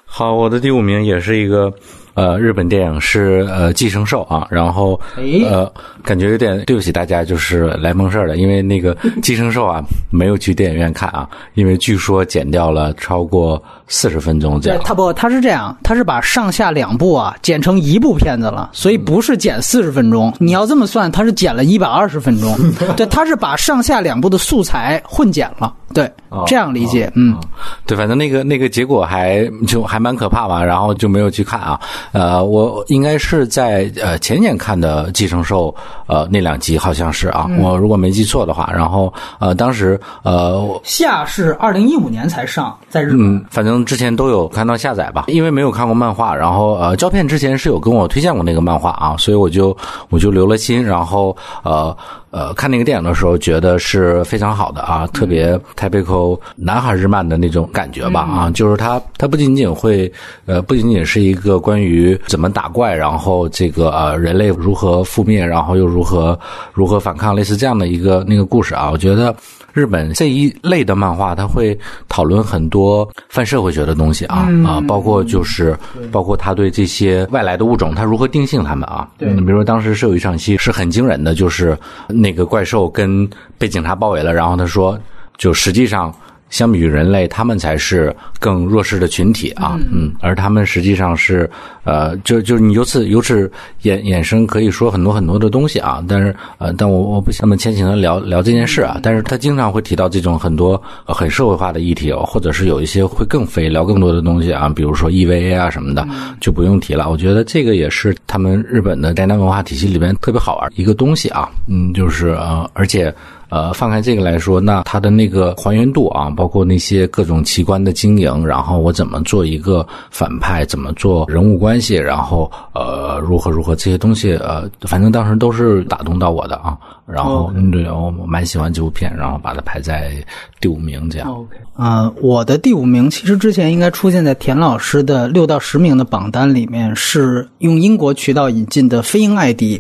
[0.05, 1.73] 好，我的第五名也是一个。
[2.15, 5.01] 呃，日本电影是呃《寄生兽》啊，然后
[5.49, 5.73] 呃，
[6.05, 14.81] 感觉有点对不起大家，就是来蒙事儿了，因为那个《寄生兽》啊没有去电影院看啊，因为据说剪掉了超过四十分钟这样。
[14.83, 20.33] 他不，他是这样，他是把上下两部啊剪成一部片子了，所以不是剪四十分钟。
[20.41, 22.57] 你要这么算，他是剪了一百二十分钟。
[22.97, 25.75] 对，他是把上下两部的素材混剪了。
[25.95, 26.11] 对，
[26.47, 27.37] 这样理解，嗯，
[27.85, 31.79] 对，反正那个那个结果还就还蛮可怕吧，然后就没有去看啊。
[32.13, 35.69] 呃，我应该是在呃前年看的《寄生兽》
[36.07, 38.73] 呃那两集，好像是啊，我如果没记错的话。
[38.75, 49.77] 然后呃当时呃夏是二零一五年才上，在日本，反正之前都有看到下载吧，因为没有看过漫画，然后呃胶片之前是有跟我推荐过那个漫画啊，所以我就
[50.11, 51.97] 我就留了心，然后呃。
[52.33, 60.11] 呃，看那个电影的时候，觉得是非常好的啊，特别 typical 男孩日漫的那种感觉吧啊，就是它它不仅仅会
[60.47, 66.39] 呃不仅仅是一个关于怎么打怪，然后这个呃人类如何覆灭，然后又如何
[66.73, 69.37] 如何反抗，类似这样的一个那个故事啊，我觉得。
[69.73, 75.77] 日本这一类的漫画，它会讨论很多泛社会学的东西啊啊，包括就是
[76.11, 79.09] 包括他对这些外来的物种，他如何定性他们啊？
[79.19, 81.77] 对，比如说当时是有一场戏是很惊人的，就是
[82.09, 84.99] 那个怪兽跟被警察包围了，然后他说，
[85.39, 86.15] 就实际上。
[86.53, 91.49] 相比于人类，他们才是更弱势的群体啊，嗯，而他们实际上是，
[91.83, 93.51] 呃，就就是你由此由此
[93.85, 106.07] 衍衍生可以说很多很多的东西啊，但是呃，但我我不想那么牵情的聊聊这件事啊，但是他经常会提到这种很多很社会化的议题，或者是有一些会更飞聊更多的东西啊，比如说 EVA 啊什么的，
[106.39, 107.09] 就不用提了。
[107.09, 113.11] 我觉得这个也是他们日本的宅男文化体系里面特别好玩一个东西啊，嗯，就是呃，而且。
[113.53, 126.79] 呃，放开这个来说，那它的那个还原度啊，包括那些各种奇观的经营，然后我怎么做一个反派，怎么做人物关系，然后呃，如何如何这些东西，呃，反正当时都是打动到我的啊。
[127.05, 130.13] 然后，嗯，对我蛮喜欢这部片，然后把它排在
[130.61, 131.29] 第五名这样。
[131.29, 139.79] OK，啊，我的第五名其实之前应该出现在田老师的六到十名的榜单里面，是用英国渠道引进的《飞鹰艾迪》。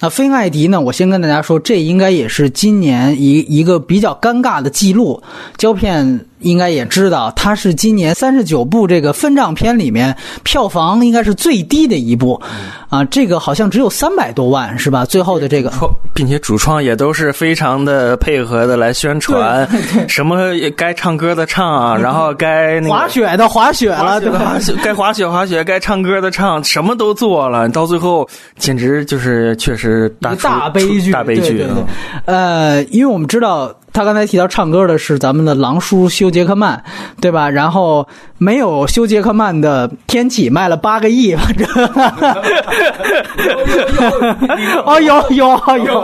[0.00, 5.22] 那《飞鹰艾迪》呢，我先跟大家说，这应该也是今年一一个比较尴尬的记录，
[5.56, 6.26] 胶片。
[6.44, 12.40] 应该也知道，它是今年三十九部这个分账片里面票房应该是最低的一部，
[12.88, 15.04] 啊，这个好像只有三百多万，是吧？
[15.04, 15.72] 最后的这个，
[16.14, 19.66] 并且主创也都是非常的配合的来宣传，
[20.06, 24.58] 什么该唱歌的唱， 然后该滑雪的滑雪了，对吧？
[24.84, 28.28] 该滑雪滑雪，该唱歌的唱，什么都做了，到最后
[28.58, 31.64] 简直就是确实大大悲剧，大悲剧。
[32.26, 33.74] 呃，因为我们知道。
[33.94, 36.82] 他刚才提到唱歌的是咱们的狼叔休杰克曼，
[37.20, 37.48] 对吧？
[37.48, 41.64] 然后没有休杰克曼的天启卖了八个亿，反正。
[44.84, 45.46] 哦，有有
[45.78, 46.00] 有有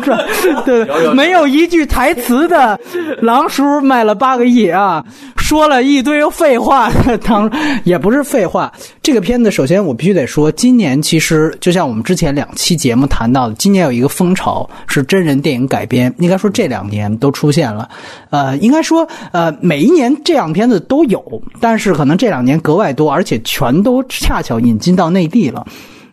[0.00, 2.80] 可是，对，没有一句台词的
[3.20, 5.04] 狼叔卖了八个亿啊！
[5.36, 6.90] 说了一堆废话，
[7.28, 7.52] 当
[7.84, 8.72] 也不是废话。
[9.02, 16.69] 这个片子首先我必须得说，今年其实就像我们之前两期节目谈到的，今年有一个风潮是真人电影改编，应该说这。
[16.70, 17.86] 两年都出现了，
[18.30, 25.66] 呃，应该说，呃，每一年这样片子都有，但是可能这两年格外多，而且全都恰巧引进到内地了。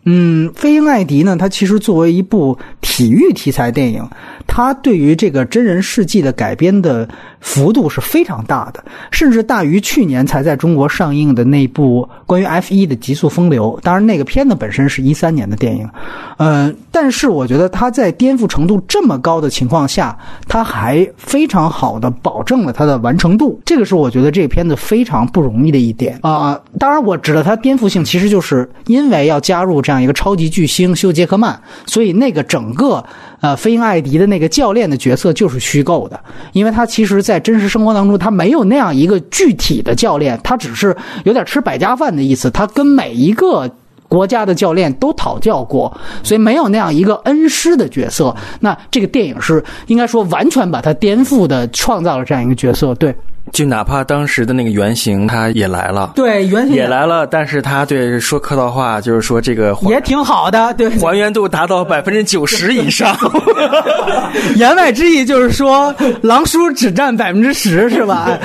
[0.03, 4.05] 嗯，《飞鹰艾迪》呢，它其实作为一部体育题材电影，
[4.47, 7.07] 它对于这个真人事迹的改编的。
[7.47, 13.77] 幅度是非常大的，甚至大于去年才在中国上映的那部关于 F 一的《极速风流》。
[13.81, 15.89] 当然，那个片子本身是一三年的电影，
[16.35, 23.57] 呃，但是我觉得它在颠覆程度这么高的情况下，它还非常好的保证了它的完成度。
[23.65, 26.59] 这个是我觉得这个片子非常不容易的一点啊。
[26.77, 33.01] 当然，我指的它颠覆性，其实就是因为要加入这样一个超级巨星休·杰克曼，所以那个整个。
[33.39, 36.19] 呃，飞鹰艾迪的那个教练的角色就是虚构的，
[36.53, 42.49] 因为他其实，在真实生活当中，他没有那样一个具体的教练，他只是有点吃百家饭的意思。
[42.49, 43.69] 他跟每一个
[44.07, 48.35] 国家的教练都讨教过，所以没有那样一个恩师的角色。
[48.59, 53.15] 那这个电影是应该说完全把他颠覆的创造了这样一个角色，对。
[53.51, 63.15] 就哪怕当时的那个原型他也来了，对，原型也来了，但是他对说客套话，就是说这个也挺好的，对，还原度达到百分之九十以上。
[64.55, 68.37] 言外之意就是说，狼叔只占百分之十，是吧？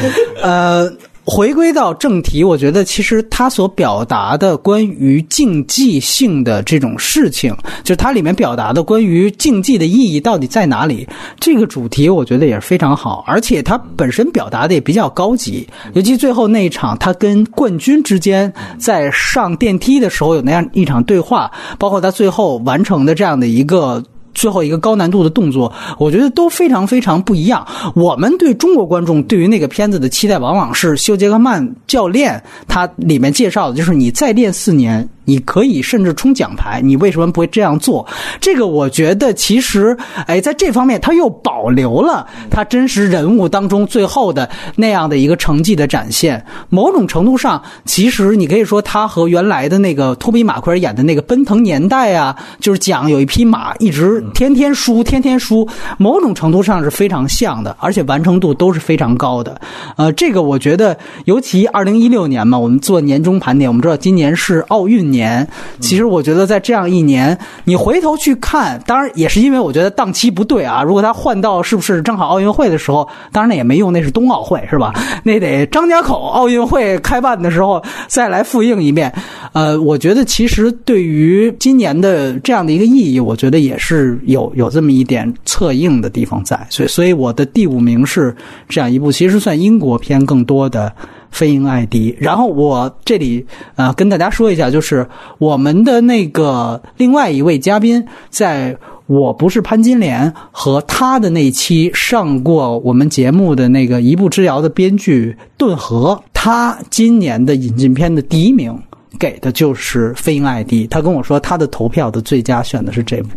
[0.43, 0.91] 呃。
[1.25, 11.07] 回归到正题，我觉得其实他所表达的关于竞技性的这种事情，就是它里面表达的关于竞技的意义到底在哪里，
[11.39, 24.03] 这个主题我觉得也是非常好，而且它本身表达的也比较高级，尤其最后那一场，他跟冠军之间在上电梯的时候有那样一场对话，包括他最后完成的这样的一个。
[24.43, 27.65] 最后一个高难度的动作，我觉得都非常非常不一样。
[27.95, 35.09] 我们对中国观众对于那个片子的期待，往往是休杰克曼教练他里面介绍的，就是你再练四年。
[35.25, 38.05] 你可以甚至冲奖牌，你为什么不会这样做？
[38.41, 46.45] 这个我觉得其实，哎，在这方面他又保留了他真实人物当中最后的那样的一个成绩的展现。
[46.71, 59.61] 某种程度上，其实你可以说他和原来的那个托比马奎尔演的那个奔腾年代啊，就是讲有一匹马一直天天输，天天输，某种程度上是非常像的，而且完成度都是非常高的。
[59.97, 65.12] 呃，这个我觉得，尤其二零一六年嘛，我们做年终盘点，我们知道今年是奥运。
[65.13, 65.47] 年，
[65.79, 70.83] 其实我觉得在这样一年，你回头去看，当然也是因为我觉得档期不对啊。
[70.83, 74.93] 如果他换到是不是正好奥运会的时候，当然那也没用，那是冬奥会是吧？
[75.23, 79.13] 那得张家口奥运会开办的时候再来复映一遍。
[79.53, 86.59] 呃，我觉得其实对于今年的这样的一个意义，我觉得也是有有这么一点策应的地方在。
[86.71, 88.35] 所以，所以我的第五名是
[88.69, 90.93] 这样一部，其实算英国片更多的。
[91.33, 95.09] 飞鹰艾迪，然后我这里呃跟大家说一下，就是
[95.39, 98.77] 我们的那个另外一位嘉宾，在
[99.07, 108.79] 我不是潘金莲和他的那期上过我们节目的那个一步之遥的编剧顿河，他今年的引进片的第一名。
[109.19, 113.29] 给的就是《飞鹰 ID》，他跟我说他的投票的最佳选的是这部，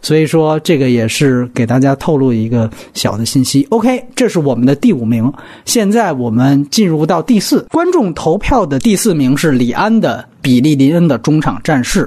[0.00, 3.66] 所以说这个也是给大家透露一个小的信息。
[3.70, 5.32] OK，这是我们的第五名。
[5.64, 12.06] 现在我们进入到第四，观众投票的第四名是李安的《比利林恩的中场战事》。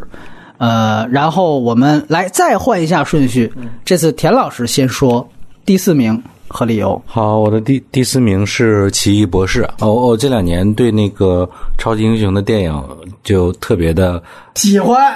[0.58, 3.52] 呃，然后我们来再换一下顺序，
[3.84, 5.28] 这次田老师先说
[5.66, 6.22] 第四名。
[6.48, 9.64] 和理由好，我的第第四名是《奇异博士》。
[9.86, 12.84] 哦哦，这两年对那个超级英雄的电影
[13.24, 14.22] 就特别的
[14.56, 15.14] 喜欢，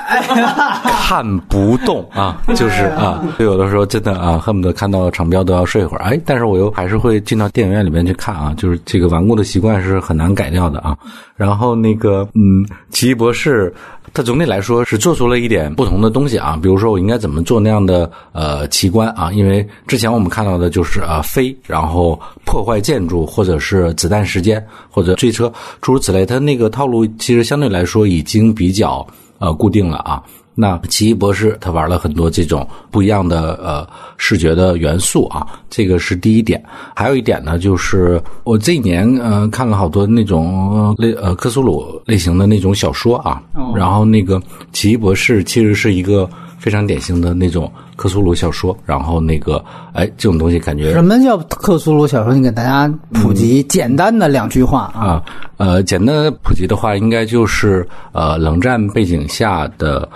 [1.07, 6.03] 看不动啊， 就是啊，就有的时候真的啊，恨不得看到场标都要睡一会儿。
[6.03, 10.95] 哎，但是我又还是会进到电影院里面去看啊，就是这个顽固的习惯是很难改掉的啊。
[11.35, 13.71] 然后那个嗯，《奇异博士》。
[14.11, 19.31] 它总体来说是做出了一点不同的东西啊，比如说我应该怎么做那样的呃奇观啊？
[19.31, 26.25] 因为之前我们看到的就是呃飞，然后破坏建筑，或者是子弹时间，或者追车，诸如此类。
[26.25, 29.05] 它那个套路其实相对来说已经比较
[29.39, 30.21] 呃固定了啊。
[30.55, 33.87] 那奇异博士他玩了很多这种不一样的呃
[34.17, 36.61] 视觉的元素啊，这个是第一点。
[36.93, 43.41] 还有一点呢，就是我这一年呃看了好多那种类呃克苏鲁类型的那种小说啊，
[43.73, 44.41] 然后那个
[44.73, 46.29] 奇异博士其实是一个
[46.59, 48.77] 非常典型的那种克苏鲁小说。
[48.85, 52.33] 然后那个哎这种东西感觉什么叫克苏鲁小说？
[52.33, 55.23] 你给大家普及简单的两句话啊。
[55.57, 60.07] 呃，简单普及的话，应该就是呃冷战背景下的。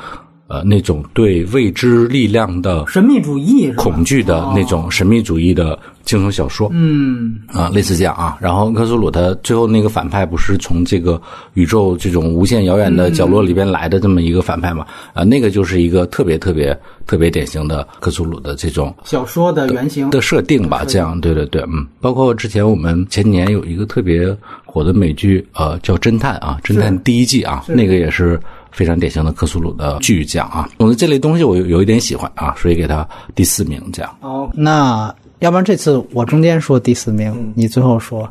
[0.48, 8.38] 呃，那种对未知力量的神秘主义、恐惧的那种神秘主义的惊悚小说，嗯啊，类似这样啊。
[8.40, 11.20] 然后克苏鲁他最后那个反派不是从这个
[11.54, 14.86] 宇宙这种无限遥远的角落里边来的这么一个反派嘛？
[15.14, 16.78] 啊，那个就是一个特别特别
[17.08, 20.84] 特别典型的克苏鲁的这种小说的原型的设定吧？
[20.86, 21.88] 这样，对对对，嗯。
[22.02, 24.36] 包括之前我们前几年有一个特别
[24.66, 28.40] 火的美剧，呃，叫《侦探》啊，《侦探》第一季啊，那个也是。
[28.74, 34.14] 非常典型的克苏鲁的巨匠啊，总之这类东西我有有一点喜欢啊，所以给他第四名这样。
[34.22, 38.30] 哦，那要不然这次我中间说第四名，你最后说。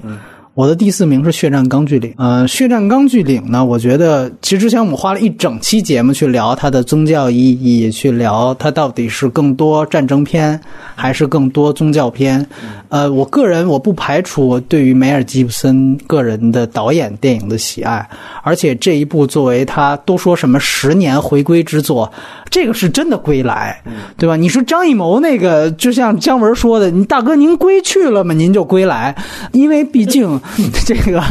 [0.55, 2.11] 我的第四名是《血战钢锯岭》。
[2.19, 10.61] 呃，《血战钢锯岭》呢，我觉得其实之前我们花了一整期节目去聊它的宗教意义，去聊它到底是更多战争片
[10.95, 12.47] 还是更多宗教片。
[12.91, 18.07] 呃，我个人我不排除对于梅尔吉布森个人的导演电影的喜爱，
[18.43, 22.13] 而且这一部作为他都说什么十年回归之作。
[22.53, 23.83] 这个是真的归来，
[24.19, 24.37] 对吧？
[24.37, 28.35] 你说张艺谋那个，就像姜文说的，你大哥您归去了吗？
[28.35, 29.17] 您就归来，
[29.53, 30.39] 因为毕竟
[30.85, 31.23] 这个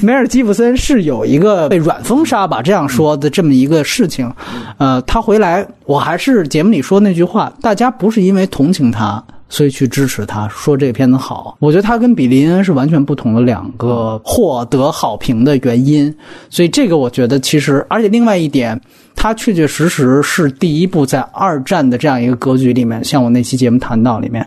[0.00, 4.32] 梅尔吉布森是有一个被软封杀吧，这样说的这么一个事情。
[4.78, 9.22] 呃，他回来，我还是节目里说那句话，大家不是因为同情他。
[9.52, 11.54] 所以去支持他，说这个片子好。
[11.60, 16.12] 我觉得他跟比林恩是完全不同的两个获得好评的原因。
[16.48, 18.80] 所以这个我觉得其实，而且另外一点，
[19.14, 24.44] 他确确实实是第一部在二战的这样一个格局里面，像我那期节目谈到里面。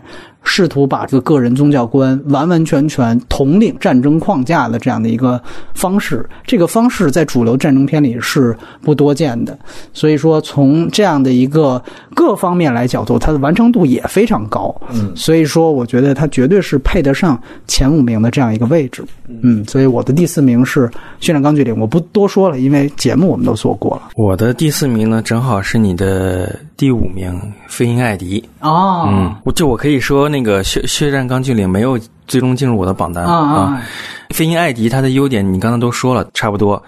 [0.48, 5.42] 试图把这个个人宗教观完完全全统领战争框架的这样的一个
[5.74, 6.24] 方式。
[6.46, 9.58] 这个方式在主流战争片里是不多见的，
[9.92, 11.82] 所以说从这样的一个
[12.14, 14.74] 各方面来角度，它的完成度也非常高。
[14.94, 19.04] 嗯，所以说我觉得它绝对是配得上前五名的这样一个位置。
[19.42, 20.86] 嗯，所以我的第四名是
[21.18, 24.10] 《训练钢锯岭》，我不多说了，因为节目我们都做过了。
[24.14, 27.32] 我的第四名呢，正好是你的第五名，
[27.66, 28.40] 《飞鹰艾迪》。
[28.66, 33.82] 哦，嗯，我就我可以说，那个《血血战钢锯岭》没有最终进入我的榜单啊啊，
[34.34, 36.82] 《飞鹰艾迪》它的优点你刚才都说了，差不多。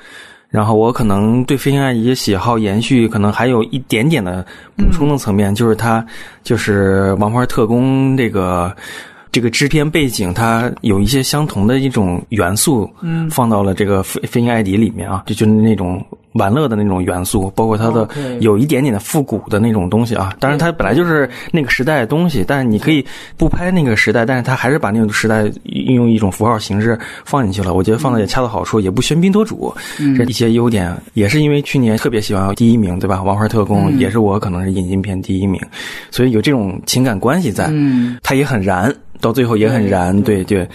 [0.50, 4.44] 然后我可能对飞行爱迪的喜好延续，可能还有一点点的
[4.76, 6.04] 补充的层面，就是它
[6.42, 8.74] 就是王牌特工这个
[9.30, 16.04] 这个制片背景，它有一些相同的一种元素，嗯，放到了这个飞飞行爱迪里面啊，就就是那种。
[16.32, 18.08] 玩乐的那种元素，包括它的
[18.40, 20.32] 有一点点的复古的那种东西啊。
[20.38, 23.04] 当然，它本来就是那个时代的东西，但是你可以
[23.36, 27.74] 不拍那个时代，但是它还是把那种时代运用一种符号形式放进去了。
[27.74, 29.74] 我觉得放的也恰到好处，也不喧宾夺主，
[30.16, 33.22] 这一些优点也是因为去年特别喜欢第一名，对吧？
[33.22, 35.60] 王牌特工也是我可能是引进片第一名，
[36.10, 37.72] 所以有这种情感关系在，
[38.22, 40.68] 它也很燃，到最后也很燃，对对。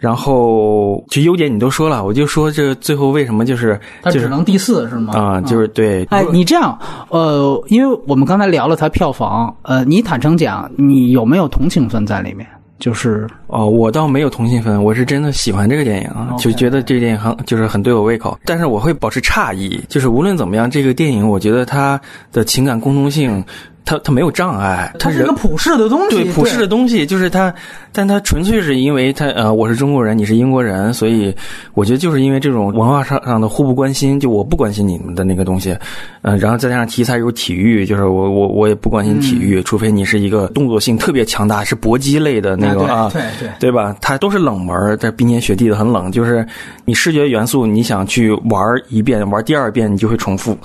[0.00, 5.12] 然后，就优点你都说了，我就说这最后为什么就是它只能第四是吗？
[5.14, 6.04] 啊，就是对。
[6.06, 6.76] 哎，你这样，
[7.10, 12.46] 呃，因为我们刚才聊了它票房，呃，你坦诚讲，你有没有同情分在里面？
[12.78, 18.38] 就是哦，我倒没有同情分，我是真的喜欢这个电影啊，就觉得这个电影很就是很对我胃口。
[18.46, 22.00] 但是我会保持诧异，就是无论怎么样，这个电影我觉得它
[22.32, 23.44] 的情感共通性。
[23.84, 27.52] 它它没有障碍，他是一个普世的东西，对普世的东西，就是他，
[27.92, 31.34] 但他纯粹是因为他呃，我是中国人，你是英国人，所以
[31.74, 35.76] 我觉得就是因为这种文化上上的互不关心，就我不关心你们的那个东西，
[36.22, 43.96] 呃，然后再加上题材有体育，就是我我我也不关心体育，除非你是一个动作性特别强大，是搏击类的那个啊，对对对吧？
[44.00, 46.46] 它都是冷门，在冰天雪地的很冷，就是
[46.84, 50.56] 你视觉元素你想去玩一遍，玩第二遍你就会重复，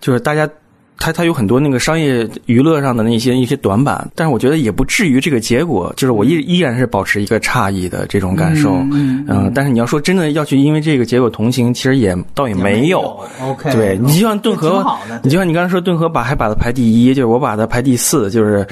[0.00, 0.48] 就是大家。
[1.02, 14.86] 它它有很多那个商业娱乐上的那些一些短板，但是我觉得也不至于这个结果，就是我依依然是保持一个诧异的这种感受，嗯，但是你要说真的要去因为这个结果同情，其实也倒也没有，OK，对你就像顿河，
[15.24, 18.64] 你就像你刚才说顿河把还把它排第一，就是我把它排第四，就是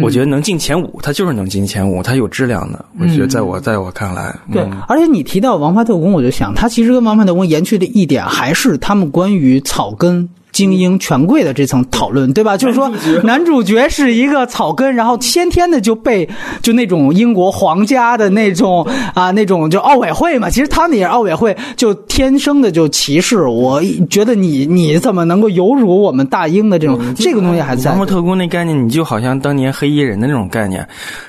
[0.00, 10.28] 我觉得能进前五，它就是能进前五，它有质量的，我觉得在我在我看来，对，而且你提到《王牌特工》，我就想，它其实跟《王牌特工》延续的一点还是他们关于草根。
[10.58, 12.56] 精英权贵的这层讨论，对吧？
[12.56, 12.90] 就是说，
[13.22, 16.28] 男主角是一个草根，然后先天的就被
[16.62, 18.84] 就那种英国皇家的那种
[19.14, 20.50] 啊，那种就奥委会嘛。
[20.50, 23.44] 其实他们也是奥委会，就天生的就歧视。
[23.44, 23.80] 我
[24.10, 27.96] 觉得你 你怎么能够有辱我们大英的这种这个东西还在？
[28.08, 30.84] 特工那概念，你就好像当年黑衣人的那种概念。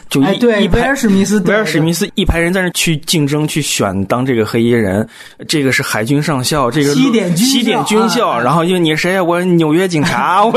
[0.10, 5.08] 就一对威尔史密斯，威尔史密斯一排人在那去竞争去选当这个黑衣人，
[5.48, 9.24] 这个是海军上校，这个西点西点军校，然后因为你是谁呀？
[9.24, 10.52] 我纽约警察， 我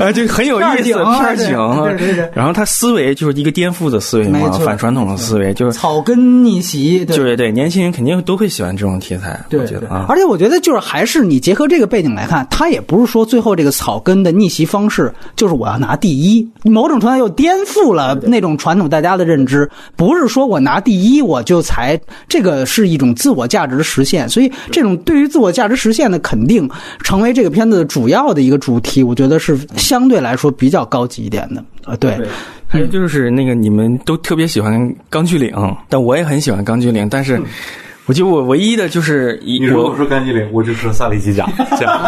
[0.00, 1.50] 啊就很有意思，片警，
[2.34, 7.36] 然后他思维就是一个颠覆的思维嘛，反传统的思维，就是草根逆袭，对。
[7.36, 18.88] 对，年轻人肯定都会喜欢这种题材，我觉得啊，而且我觉得就是还是你结合这个背景来看，他也不是说最后这个草根的逆袭方式就是我要拿第一，某种程度又颠覆了那种传统。
[18.88, 26.66] 大家的认知不是说我拿第一我就才这个是一种自我价值的实现，所以这种对于自我价值实现的肯定
[27.04, 31.96] 成为这个片子主要的一个主题，我觉得是相对来说比较高级一点的啊。
[31.96, 32.16] 对，
[32.68, 34.80] 还有就是那个你们都特别喜欢
[35.10, 35.50] 《钢锯岭》，
[35.88, 37.42] 但我也很喜欢《钢锯岭》，但是。
[38.08, 41.46] 我就我唯一的就是一，如果说干机灵，我就说萨利机甲，
[41.76, 42.00] 这 样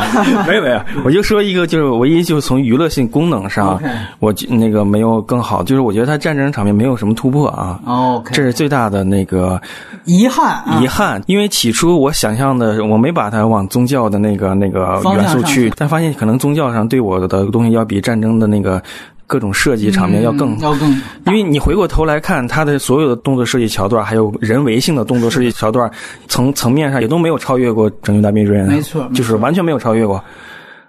[0.47, 3.79] 没有没有，我就说一个，就是唯一就是从娱乐性功能上，
[4.19, 9.61] 我那个没有更好，就是我觉得它战争场面没有什么突破啊，哦，这是最大的那个
[10.07, 18.83] 遗憾，遗憾，因为起初我想象的，我没把它往宗教的那个那个元素去，但发现可能宗教上对我的东西要比战争的那个。
[19.31, 20.91] 各种设计场面要更要更，
[21.27, 25.89] 因为你回过头来看他的所有的动作设计桥段，还有人为性的动作设计桥段，
[26.27, 30.21] 层层面上也都没有超越过《拯救大兵瑞恩》，没错，就是完全没有超越过。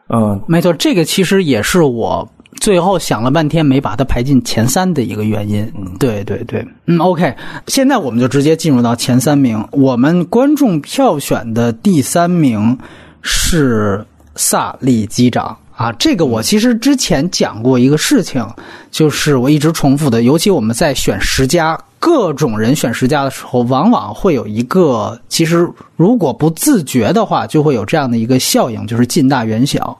[0.09, 2.27] 嗯，没错，这个其实也是我
[2.59, 5.71] 最后想了半天没把它排进前三的一个原因。
[5.77, 7.31] 嗯，对对对，嗯，OK，
[7.67, 9.63] 现在我们就直接进入到前三名。
[9.71, 12.75] 我们观众票选的第三名
[13.21, 14.03] 是
[14.35, 15.55] 萨利机长。
[15.81, 18.45] 啊，这个我其实之前讲过一个事情，
[18.91, 29.95] 就是我一直重复的，尤其我们在选十家，各种人选十佳的时候，往往会有一个，其实如果不自觉的话，就会有这样的一个效应，就是近大远小。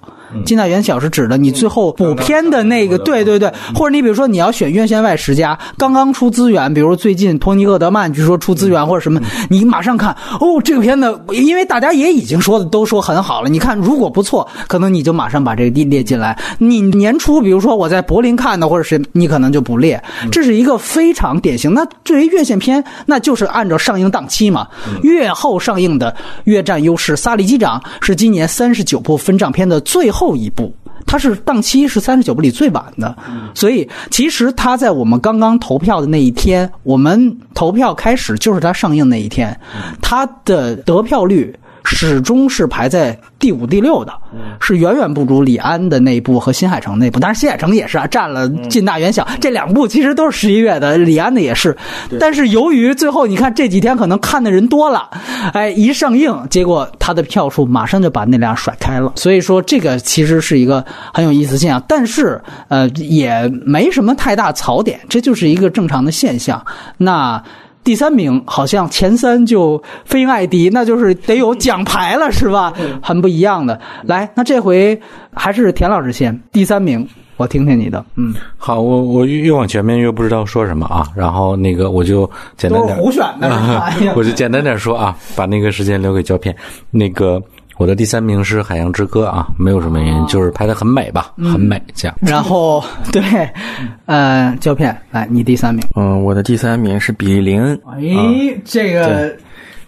[0.45, 16.39] 近大远小是指的你最后补片的那个，对对对，或者你比如说你要选院线外十佳，刚刚出资源，比如最近托尼·厄德曼据说出资源或者什么，你马上看哦，这个片子，因为大家也已经说的都说很好了，你看如果不错，可能你就马上把这个列列进来。
[16.59, 21.73] 你年初比如说我在柏林看的，或者是你可能就不列，这是一个非常典型。
[21.73, 24.67] 那对于院线片，那就是按照上映档期嘛，
[25.03, 26.15] 越后上映的
[26.45, 27.13] 越占优势。
[27.15, 30.73] 《萨利机长》是今年三十九部分账片的最后一部。
[31.07, 33.13] 它是档期是三十九部里最晚的，
[33.55, 39.59] 所以其实它在我们刚刚投票的那一天，我们投票开始就是它上映那一天，
[40.01, 41.53] 它的得票率。
[41.84, 44.13] 始终是排在第五、第六的，
[44.59, 47.19] 是远远不如李安的那部和新海诚那部。
[47.19, 50.97] 当然，新海诚也是啊，占了近大远小这两部，其实都是十一月的。
[50.97, 51.75] 李安的也是，
[52.19, 55.09] 但是由于最后你看这几天可能看的人多了，
[55.53, 59.11] 哎，一上映，结果他的票数马上就把那俩甩开了。
[59.15, 66.63] 所以说，这个其实是一个很有意思现象，但是呃，也没什么太大槽点，这就是一个正常的现象。
[66.97, 67.41] 那。
[67.84, 72.73] 第三名好像前三就非艾迪，那就是得有奖牌了，是吧？
[73.01, 73.79] 很不一样的。
[74.03, 74.99] 来，那这回
[75.34, 76.39] 还是田老师先。
[76.51, 77.07] 第三名，
[77.38, 78.03] 我听听你的。
[78.15, 81.07] 嗯，好，我我越往前面越不知道说什么啊。
[81.15, 83.49] 然后那个我就简单点，胡选的，
[84.15, 86.55] 我就简单点说啊，把那个时间留给胶片。
[86.89, 87.41] 那个。
[87.78, 92.15] 我的第三名是《海洋之歌》啊，没有什么原因，就是拍的很美吧，很美这样。
[92.22, 93.24] 然后对，
[94.05, 95.84] 呃，胶片来，你第三名。
[95.95, 97.82] 嗯，我的第三名是比利林恩。
[97.88, 99.36] 哎，这个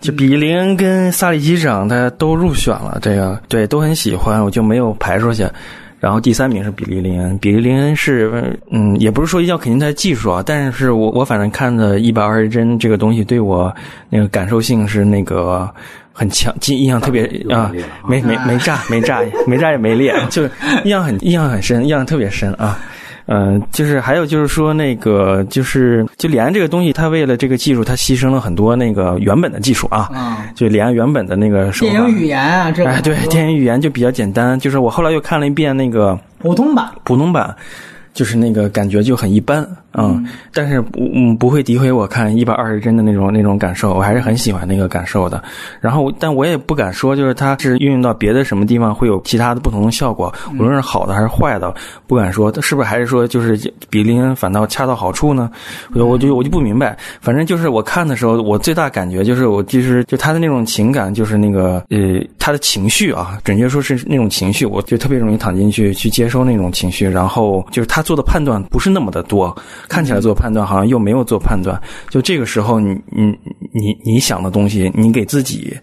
[0.02, 5.46] 就比利林恩跟萨利机长他都入选了，这个对都很喜欢，我就没有排出去。
[6.00, 13.72] 然后第三名是比利林恩，比利林恩是嗯，也不是说一定要肯定他的技术啊，但是我我反正看的一百二十帧这个东西对我
[14.10, 15.70] 那个感受性是那个。
[16.14, 17.72] 很强，记印象特别 啊，
[18.08, 20.44] 没没 没炸，没炸，没炸也没裂， 就
[20.84, 22.80] 印象很印象很深，印象特别深啊。
[23.26, 30.10] 嗯，就是还有就是说那个就是就李安这个东西，他为了这个技术，他牺牲了很多那个原本的技术啊。
[30.54, 34.60] 就李安原本的那个电影语言啊，这哎对，电影语言就比较简单。
[34.60, 37.56] 就是我后来又看了一遍那个普通版，普通版。
[38.14, 45.44] 就是那个感觉就很一般，嗯，但是不嗯不会诋毁我看一百二十帧的那种那种感受，我还是很喜欢那个感受的。
[45.82, 51.74] 然后，但我也不敢说，就是它是运用到别的什么地方会有其他的不同的效果，无论是好的还是坏的，
[52.08, 52.54] 不敢说。
[52.62, 55.50] 是不是还是说就是比林反倒恰到好处呢？
[55.96, 56.96] 我我就我就不明白。
[57.20, 68.04] 反正就是我看的时候，我最大感觉就是我其实就他的那种情感，就是那个呃他的情绪啊，准确说是那种情绪，我就特别容易躺进去去接收那种情绪，然后就是他。
[68.04, 69.56] 做的判断不是那么的多，
[69.88, 71.82] 看起来做判断好像又没有做判断。
[72.10, 73.28] 就这个时候，你你
[73.72, 75.76] 你你想的东西，你给自己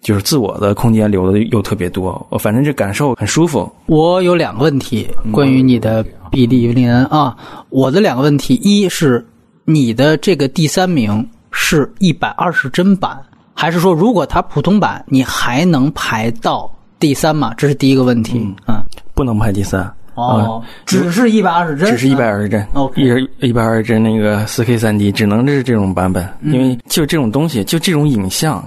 [0.00, 2.26] 就是自我的空间留的又特别多。
[2.30, 3.70] 我反正这感受很舒服。
[3.86, 7.36] 我有两个问题关于你的比利林恩啊，
[7.68, 9.24] 我的两个问题，一是
[9.64, 13.16] 你的这个第三名是一百二十帧版，
[13.54, 17.54] 还是说如果它普通版，你还能排到第三吗？
[17.56, 18.38] 这是第一个问题。
[18.66, 18.82] 嗯，
[19.14, 19.88] 不能排第三。
[20.14, 28.62] 哦，只是一百二十帧，只是一百二十帧，一一百二十帧那个四 K 三 D，只能是这种版本，因为就这种东西，就这种影像，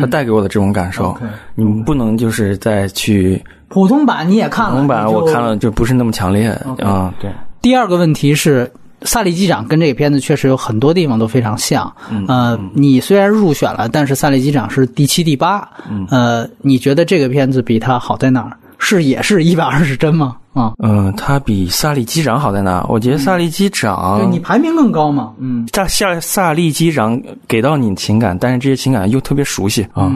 [0.00, 1.16] 它带给我的这种感受，
[1.54, 6.48] 你不能就是再去普通版你也看了，普通版我看了就不是那么强烈
[6.80, 7.14] 啊。
[7.20, 7.30] 对，
[7.62, 8.66] 第二个问题是，
[9.06, 11.92] 《萨利机长》跟这个片子确实有很多地方都非常像。
[12.26, 15.68] 呃，你虽然入选了，但是《萨利机长》是第七、第八。
[16.10, 18.56] 呃，你觉得这个片子比它好在哪儿？
[18.80, 20.36] 是也是一百二十帧吗？
[20.58, 22.84] 啊，嗯，它比萨利机长好在哪？
[22.88, 25.32] 我觉得萨利机长，对你排名更高嘛。
[25.38, 30.12] 嗯，萨萨萨利机长给到你情感，但是这些情感又特别熟悉啊。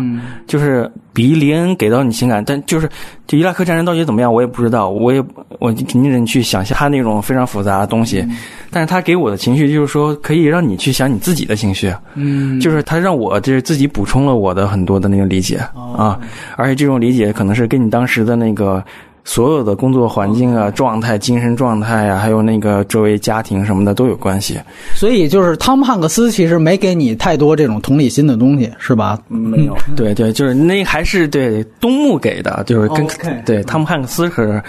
[0.46, 2.88] 就是比利恩给到你情感，但就是
[3.26, 4.90] 就伊拉克战争到底怎么样，我也不知道。
[4.90, 5.22] 我也
[5.60, 8.26] 我肯定得去想象他那种非常复杂的东西，
[8.70, 11.94] 但是他给我的情绪就是说可以让你去想你自己的情绪。
[12.14, 15.58] 嗯，就是他让我就是自己补充了我的很多的那个理解
[15.96, 16.18] 啊，
[16.56, 18.82] 而且这种理解可能是跟你当时的那个。
[19.24, 24.58] 所有的工作环境啊、状态、精神状态啊，还有那个周围家庭什么的都有关系。
[24.94, 29.18] 所以就是汤姆汉克斯其实没给你太多这种同理心的东西，是吧？
[29.28, 29.76] 没有。
[29.94, 33.06] 对对，就是那还是对东木给的，就是跟
[33.44, 34.62] 对汤姆汉克斯是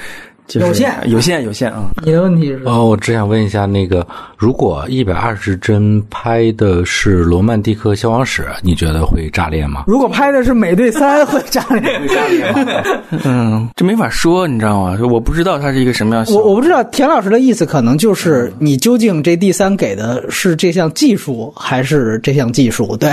[0.51, 1.89] 有限，有限，有限啊！
[2.03, 2.61] 你的问题是？
[2.65, 4.05] 哦，我只想问一下，那个
[4.37, 9.85] 如果一百二十帧拍的是罗曼蒂克消亡史，你觉得会炸裂吗？
[9.87, 11.97] 如果拍的是美队三，会炸裂？
[11.99, 12.83] 会炸裂吗？
[13.23, 14.97] 嗯，这没法说，你知道吗？
[15.09, 16.25] 我不知道它是一个什么样。
[16.29, 22.95] 我我不知道田老师的意思，可能就是你究竟这第三给的是这项技术，还是这项技术？
[22.97, 23.11] 对，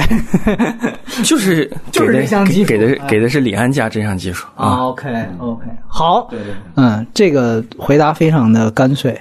[1.23, 4.89] 就是 就是这项技术，给的给的是李安家这项技术啊。
[4.89, 5.09] OK
[5.39, 6.29] OK，好，
[6.75, 7.07] 嗯。
[7.21, 9.15] 这个回答非常的干脆，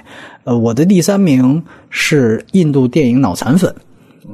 [0.44, 3.74] 呃，我的第三名是印度电影《脑残粉》，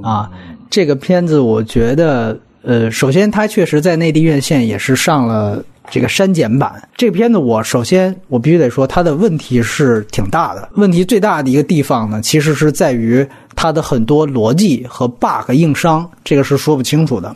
[0.08, 0.30] 啊，
[0.70, 5.60] 这个片子我觉得，呃，首先它确实在内地院线也是上了
[5.90, 6.80] 这个删减版。
[6.96, 10.68] 这个片子我首先我必须得说，它的问题是挺大的。
[10.76, 17.34] 问题最大的一个地方呢，其实是在于它的很多逻辑和 bug 硬伤，这个是说不清楚的。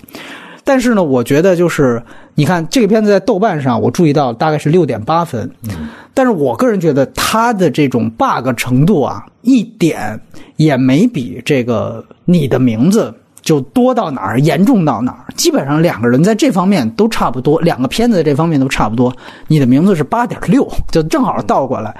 [0.70, 2.00] 但是呢，我觉得就是
[2.36, 5.50] 你看这个片子在豆瓣上，我注意到大概是六点八分。
[5.68, 10.20] 嗯，但是我个人觉得它的这种 bug 程度啊，一点
[10.58, 13.12] 也没比这个你的名字
[13.42, 15.24] 就多到哪儿，严重到哪儿。
[15.34, 19.12] 基本上两个人在这方面都差不多，两个片子在这方面都差不多。
[19.48, 21.92] 你的名字是八点六，就正好倒过来。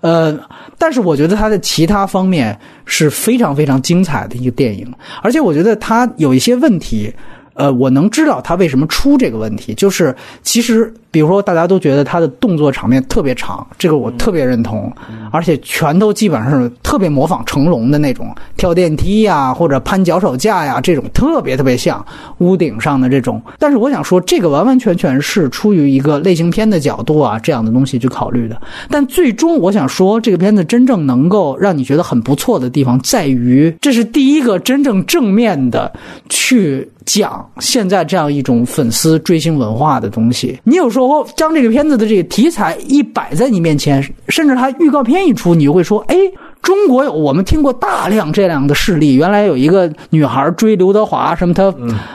[0.00, 0.38] 呃，
[0.78, 4.88] 但是我觉得它的其他方面是非常非常精彩的一个电影，
[5.22, 7.12] 而且我觉得它有一些问题。
[7.54, 14.90] 呃，我能知道他为什么出这个问题，就是其实，比如说大家都觉得他的动作场面特别长，这个我特别认同，
[15.30, 22.04] 而且全都基本上是特别模仿成龙的那种跳电梯呀，或者攀脚手架呀，这种特别特别像
[22.38, 23.40] 屋顶上的这种。
[23.58, 28.60] 但是我想说，这个完完全全是出于一个类型片的角度啊，这样的东西去考虑的。
[28.88, 35.92] 但最终我想说，这个片子真正能够让你觉得很不错的地方，在于这是第一个真正正面的
[36.30, 36.88] 去。
[37.04, 46.16] 讲现在这样一种粉丝追星文化的东西，你有时候将这个片子的这个题材一摆在你面前，甚至它预告片一出，你就会说：“哎，
[46.62, 51.72] 中国有我们听过大量这样的事例，原来有一个女孩追刘德华，什么她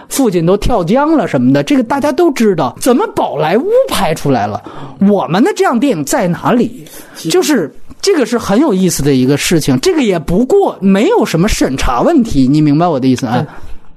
[0.10, 2.76] 父亲都跳江了什么的，这个大家都知道。
[2.80, 4.62] 怎么宝莱坞拍出来了？
[5.02, 6.86] 我们的这样电影在哪里？
[7.30, 9.80] 就是这个是很有意思的一个事情。
[9.80, 13.46] 这个也不过没有什么审查问题，你明白我的意思啊？”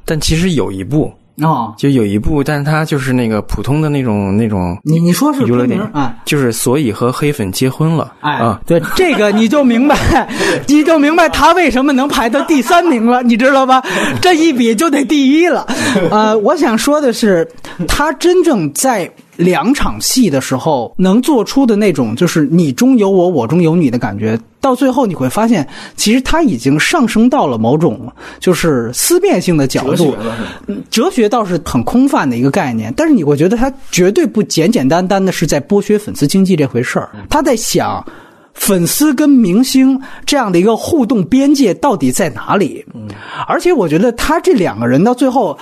[0.06, 1.12] 但其实有一部
[1.42, 4.78] 哦，就有一部，但是它就是那个普通的那种那种。
[4.84, 6.14] 你你说是娱乐电影啊？
[6.24, 8.12] 就是所以和黑粉结婚了。
[8.20, 10.28] 哎啊，对这个你就明白，
[10.68, 13.82] 你就明白他为什么能排到第三名了，你知道吧？
[14.20, 15.66] 这一比就得第一了。
[16.10, 17.48] 呃，我想说的是，
[17.88, 19.10] 他真正在。
[19.40, 25.66] 两场戏的时候能做出的那种，就是你中有我，我中有你的感觉，到最后你会发现，
[25.96, 30.14] 其实他已经上升到了某种就是思辨性的角度。
[30.90, 37.08] 哲学倒是很空泛的一个概念，但是你会觉得他绝对不简简单单的是在剥削粉丝经济这回事儿。
[37.30, 38.04] 他在想，
[38.52, 42.84] 粉丝跟明星这样的一个互动边界到底在哪里？
[43.48, 45.58] 而且我觉得他这两个人到最后。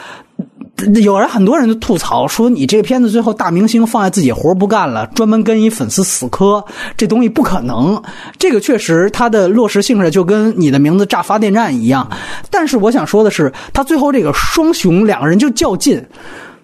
[1.02, 6.64] 有人很多人就吐槽说，你这个片子最后大明星放下自己活不干了，专门跟一粉丝死磕，
[6.96, 8.00] 这东西不可能。
[8.38, 12.08] 这个确实它的落实性质就跟你的名字炸发电站一样。
[12.50, 16.04] 但是我想说的是，他最后这个双雄两个人就较劲，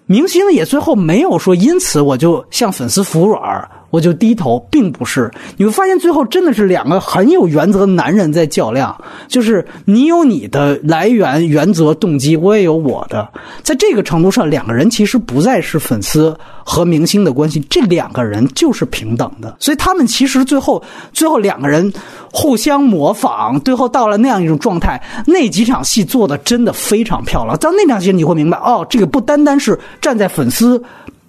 [0.05, 3.69] 明星也最后没有说因此我就向粉丝服软。
[3.95, 8.93] 我就低头，并不是你会发现，最后真的是两个很有原则的男人在较量。
[9.29, 13.25] 就是你有你的来源、原则、动机，我也有我的。
[13.63, 19.55] 在这个程度上，两个人其实不再是粉丝和明星的关系，这两个人就是平等的。
[19.61, 20.83] 所以他们其实最后，
[21.13, 21.93] 最后两个人
[22.33, 25.01] 互相模仿，最后到了那样一种状态。
[25.25, 27.57] 那几场戏做的真的非常漂亮。
[27.59, 30.83] 到那场戏你会明白，哦，这个不单单是站在粉丝。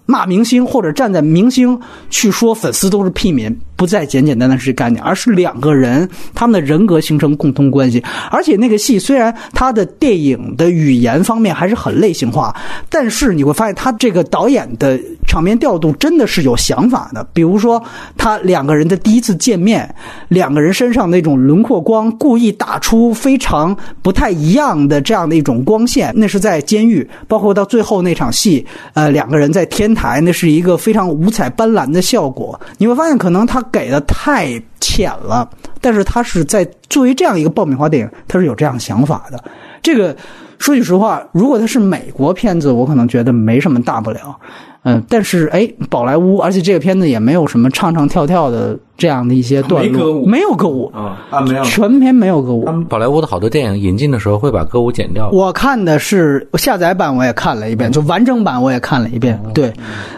[0.07, 1.79] 骂明星或者站在明星
[2.09, 8.03] 去说粉丝都是屁民，不再简简单单是概念，而是两个人他们的人格形成共通关系。
[8.31, 12.55] 而且那个戏虽然它的电影的语言方面还是很类型化，
[12.89, 14.97] 但是你会发现他这个导演的
[15.27, 17.27] 场面调度真的是有想法的。
[17.33, 17.83] 比如说
[18.17, 19.93] 他两个人的第一次见面，
[20.29, 27.09] 两个人身上那种轮廓光故意打出非常不太一样的这样的一种光线，那是在监狱。
[27.27, 28.65] 包括到最后那场戏，
[28.95, 29.97] 呃，两个人在天。
[29.97, 35.49] 台那是一个非常五彩斑斓的效果，你会发现可能他给的太浅了，
[35.81, 39.43] 但是他是在作为这样一个爆米花电影，他是有这样想法的。
[39.83, 40.17] 这个
[40.59, 44.37] 说句实话，如果他是美国片子，我可能觉得没什么大不了。
[44.83, 52.65] 嗯，但是哎，宝莱坞，而且这个片子也没有什么唱唱跳跳的这样的一些段落，没有歌舞啊啊，没有，全篇没有歌舞。
[52.89, 55.29] 宝莱坞的好多电影引进的时候会把歌舞剪掉。
[55.31, 59.39] 我看的是下载版，我也看了一遍，就完整版我也看了一遍。
[59.53, 59.73] 对，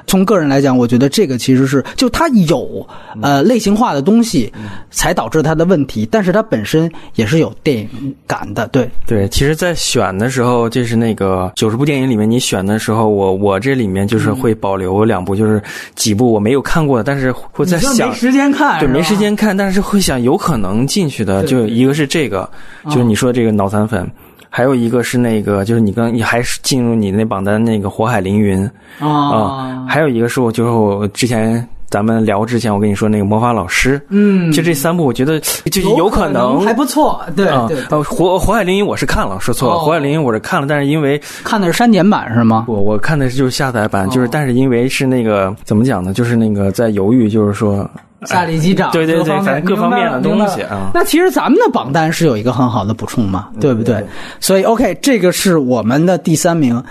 [0.07, 2.87] 从个人来讲，我觉得这个其实是就它有
[3.21, 4.53] 呃类型化的东西，
[4.91, 8.69] 才导致它的问题，但是它本身也是有电影感的。
[8.69, 15.61] 对对，其实，在选的时候，就是那个九十部电影里面，你选的时候，我我这里面就是会保留两部，就是
[15.97, 18.68] 几部我没有看过的，但是会在想没时间看。
[18.79, 22.49] 对，没时间看，但是会想有可能进去的，就一个是这个，
[22.87, 24.11] 就是你说这个脑残粉，
[24.51, 37.83] 还有一个是那个，就是你刚你还是进入你那榜单那个火海凌云啊，还有一个是我就是我之前咱们聊之前我跟你说那个魔法老师，嗯，就这三部我觉得就是有可能还不错，对对。
[37.89, 42.65] 呃，火火海凌云我是看了，说错了，火海凌云我是看了，但是因为看的是删减版是吗？
[42.69, 46.13] 我我看的是就是下载版，就是但是因为是那个怎么讲呢？
[46.13, 47.89] 就是那个在犹豫，就是说。
[48.27, 50.91] 下里机长，对对对，反正各方面的东西啊。
[50.93, 54.05] 那其实咱们的榜单是有一个很好的补充嘛，对不对？
[54.41, 56.83] 所以 OK，这个是我们的第三名，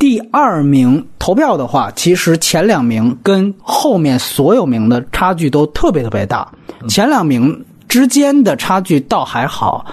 [0.00, 6.50] 第二名投票的话，其实前两名跟后面所有名的差距都特别特别大，
[6.88, 9.86] 前两名之间的差距倒还好。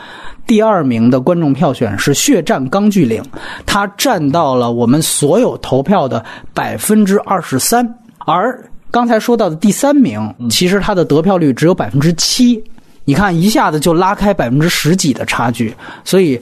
[0.48, 3.22] 第二名的观众票选是《血战钢锯岭》，
[3.68, 6.26] 它占到了我们所有投票的
[6.56, 7.88] 百分之二十三，
[8.26, 8.60] 而。
[8.92, 10.20] 刚才说到的第三名，
[10.50, 12.62] 其实它的得票率只有百分之七，
[13.06, 15.74] 你看一下子就拉开百分之十几的差距，
[16.04, 16.40] 所以，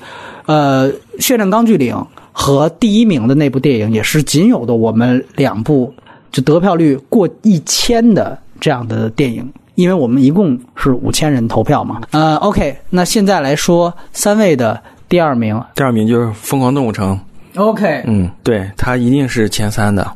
[0.48, 1.96] 呃，《血战钢锯岭》
[2.32, 5.94] 和第一名的那部电影也是仅有的我们两部
[6.32, 12.02] 就得票率过一千的这样的电影，因为我们一共是五千人投票嘛。
[12.12, 17.20] 呃，OK，那现在来说三位的第二名，第二名就是《疯狂动物城》。
[17.62, 20.12] OK，嗯，对，它一定是前三的。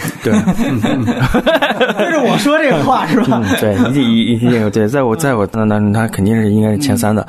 [0.22, 0.32] 对，
[1.98, 3.42] 就是我说这个话是吧？
[3.60, 7.26] 对，一一定对，在我在我那那他肯定是应该是前三的，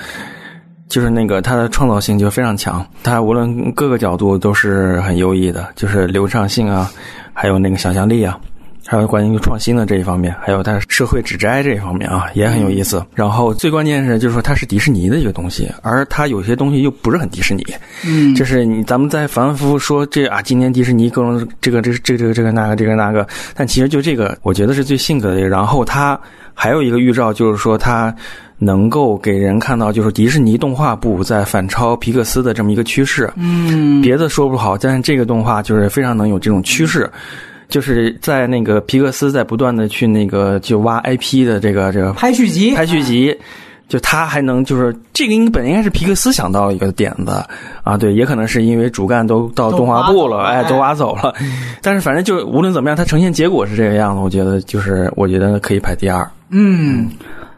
[0.87, 6.89] 就是那个他的创造性就非常强，他无论各个角度都是很优异的，就是流畅性啊，
[7.33, 8.37] 还有那个想象力啊。
[8.91, 13.05] 还有关于创新的这一方面，还有它社会指摘这一方面啊，也很有意思。
[13.13, 17.63] 然后最关键是，就是说它是迪士尼的一个东西，而它有些东西又不是很迪士尼。
[18.03, 25.47] 嗯，就是你咱们在反反复复说这啊，今年迪士尼各种这个这这这个这个那个这个那个，但其实就这个，我觉得是最性格的。
[25.47, 26.19] 然后它
[26.55, 28.11] 还有一个预兆，就是说它
[28.57, 33.31] 能够给人看到，就是迪士尼动画部在反超皮克斯的这么一个趋势。
[33.35, 37.07] 嗯，别的说不好，但是这个动画就是非常能有这种趋势。
[37.69, 43.37] 就是在那个皮克斯在不断的去那个就挖 IP 的这个这个拍续集，拍续集，
[43.87, 47.31] 就他还能就是这个应本应该是皮克斯想到一个点子。
[47.83, 51.33] 啊，对，也可能是因为主干都到动画部了，哎，都挖走了，
[51.81, 56.29] 但是反正就无论怎么样，它呈现结果是这个样子，我觉得就是我觉得可以排第二。
[56.49, 57.09] 嗯，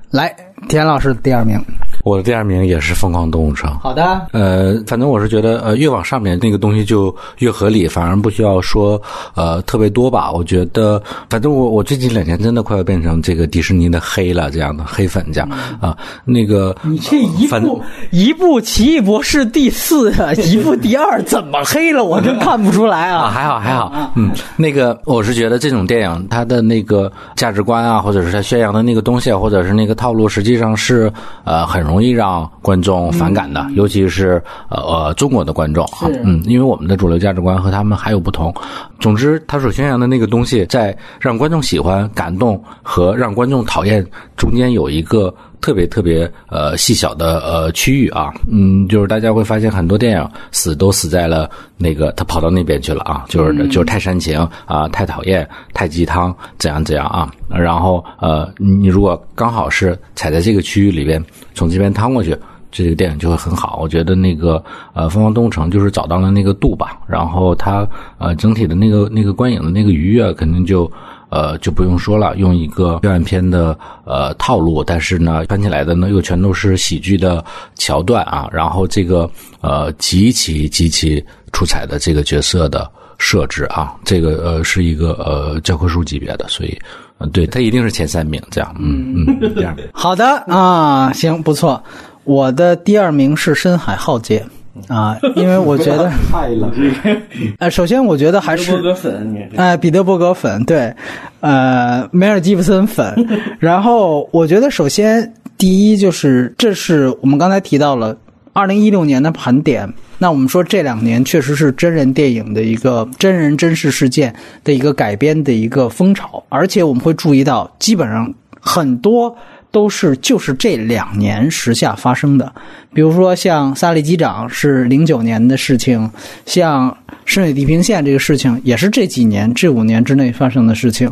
[0.09, 0.34] 来，
[0.68, 1.59] 田老师第二名。
[2.04, 3.70] 我的第二名也是《疯狂动物城》。
[3.80, 9.02] 好的，呃，反正我是觉得，呃，越往上面那个东西就越合理，反而不需要说，
[9.36, 10.32] 呃，特别多吧。
[10.32, 15.49] 我觉得，反正我我最近两年真的快要变成这个迪士尼的黑了，这样的黑粉这样
[15.80, 15.95] 啊。
[16.26, 20.12] 那个你这一部一部《奇异博士》第四，
[20.43, 22.04] 一部第二，怎么黑了？
[22.04, 23.30] 我真看不出来啊。
[23.30, 31.12] 还好还好，嗯，那个我是觉得这种电影它的那个价值观啊，或者是它宣扬的那个东西，或者是那个套路，实际上是
[31.43, 31.91] 呃很容。
[31.92, 38.54] 容易让观众反感的，尤其是呃呃中国的观众啊，嗯，因为我们的主流价值观和他们还有不同。
[38.98, 44.06] 总之，他所宣扬的那个东西，在让观众喜欢、感动和让观众讨厌
[44.38, 45.34] 中间有一个。
[45.62, 62.36] 特别特别呃细小的呃区域啊，嗯，就是大家会发现很多电影死都死在了那个他跑到那边去了啊，就是就是太煽情啊，太讨厌，太鸡汤，怎样怎样啊，然后呃你如果刚好是踩在这个区域里边，从这边趟过去，
[62.72, 63.80] 这个电影就会很好。
[63.82, 67.88] 我觉得那个呃《疯狂动物城》就是找到了那个度吧，然后它
[68.18, 70.91] 呃整体的那个那个观影的那个愉悦肯定就。
[71.32, 77.44] 呃，就不用说了，用一个表演片的呃套路，但是呢，翻起来的呢又全都是喜剧的
[77.76, 79.30] 桥段啊，然后这个
[79.62, 86.78] 呃极其极其出彩的这个角色的设置啊，这个呃是一个呃教科书级别的，所以
[87.20, 89.76] 嗯对他一定是前三名这样，嗯嗯，这样。
[89.94, 91.82] 好的啊，行不错，
[92.26, 94.46] 我的第二名是深海浩劫。
[94.88, 96.72] 啊，因为我觉得太了，
[97.59, 100.93] 呃，首先我觉得还是伯格粉，哎，彼得伯格粉，对，
[101.41, 103.13] 呃，梅尔吉布森粉。
[103.59, 108.15] 然后我觉得，首先第一就是，这是我们刚才提到了
[108.53, 109.91] 二零一六年的盘点。
[110.17, 119.36] 那我们说这两年确实是真人电影的一个真人真实事件的一个改编的一个风潮，而且我们会注意到，基本上很多。
[119.72, 122.51] 都是就是这两年时下发生的，
[122.93, 126.09] 比如说像萨利机长是零九年的事情，
[126.45, 131.09] 像深水地平线这个事情也是这几年这五年之内发生的事情，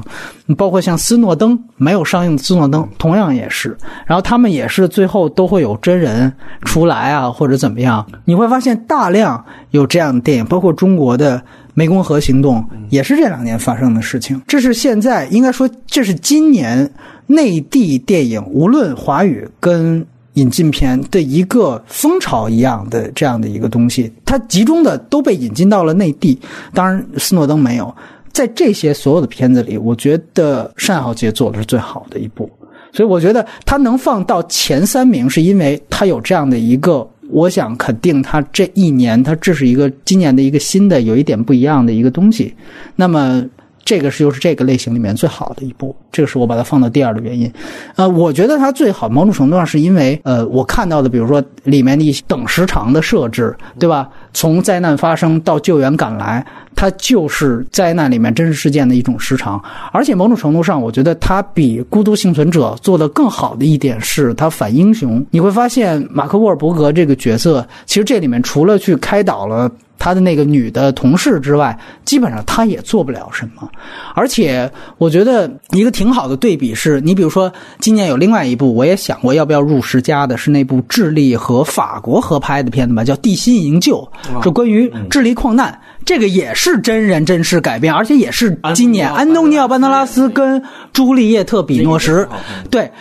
[0.57, 6.31] 包括像斯诺登没有上映斯诺登同样也是，然后他们也是最后都会有真人
[6.63, 11.41] 出来啊或者怎么样，你会发现大量有这样的电影，包括中国的
[11.79, 16.91] 湄公河行动也是这两年发生的事情，这是现在应该说这是今年。
[17.31, 20.03] 内地电影无论华语跟
[20.33, 26.39] 引进片的一个风潮一样的这样的一个东西，它集中的都被引进到了内地。
[26.73, 27.95] 当然，斯诺登没有
[28.33, 32.49] 在这些所有的片子里，我觉得《单浩杰做的是最好的一部。
[32.91, 42.53] 所以，我觉得他能放到前三名，是因为他有这样的一个，我想肯定他这一年，他这是一个今年的一个新的有一点不一样的一个东西。
[42.95, 43.43] 那么。
[43.85, 47.51] 这个是又是这个类型里面最好的一部，这个是我把它放到第二的原因。
[47.95, 54.07] 呃，我觉得它最好，某种程度上是因为，呃，我看到的，比如说里面的一些等时长的设置，对吧？
[54.31, 56.45] 从灾难发生到救援赶来，
[56.79, 59.61] 它就是灾难里面真实事件的一种时长。
[59.91, 65.21] 而且某种程度上，我觉得它比《孤独幸存者》做得更好的一点是，它反英雄。
[65.29, 69.69] 你会发现，马克沃尔伯格这个角色，其实这里面除了去开导了。
[70.01, 73.69] 他的那个女的同事之外，基本上他也做不了什么。
[74.15, 77.51] 而且，我觉得一个挺好的对比是，你比如说
[77.81, 83.97] 今年有另外一部，我也想过要不要入十佳的，是那部智利和法国合拍的片子吧，叫《地心营救》，
[84.41, 85.77] 是关于智利矿难。
[86.05, 92.27] 这个也是真人真事改编，而且也是今年安东尼奥·班德拉斯跟朱丽叶特·比诺什
[92.71, 92.91] 对。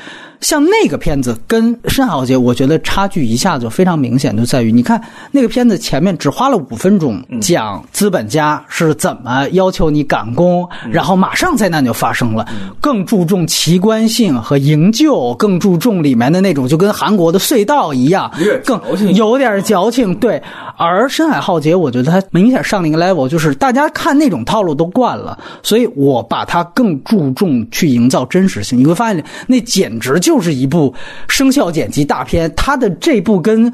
[0.40, 5.00] 像那个片子跟《申浩劫》，我觉得差距一下子就非常明显，就在于你看
[5.32, 12.46] 那个片子前面只花了五分钟讲资本家是怎么要求你赶工，然后马上灾难就发生了，
[12.80, 18.30] 更注重奇观性和营救，更注重里面的那种就跟韩国的隧道一样，
[18.64, 18.80] 更
[19.14, 20.14] 有点矫情。
[20.16, 20.40] 对，
[20.76, 28.78] 而《深海浩劫》，我觉得它明显上了一个 level，就是大家看那种套路都惯了，所以我把它更注重去营造真实性。
[28.78, 30.38] 你会发现那简直就。
[30.38, 30.94] 是一部
[31.28, 33.70] 生肖剪辑大片，它的这部跟。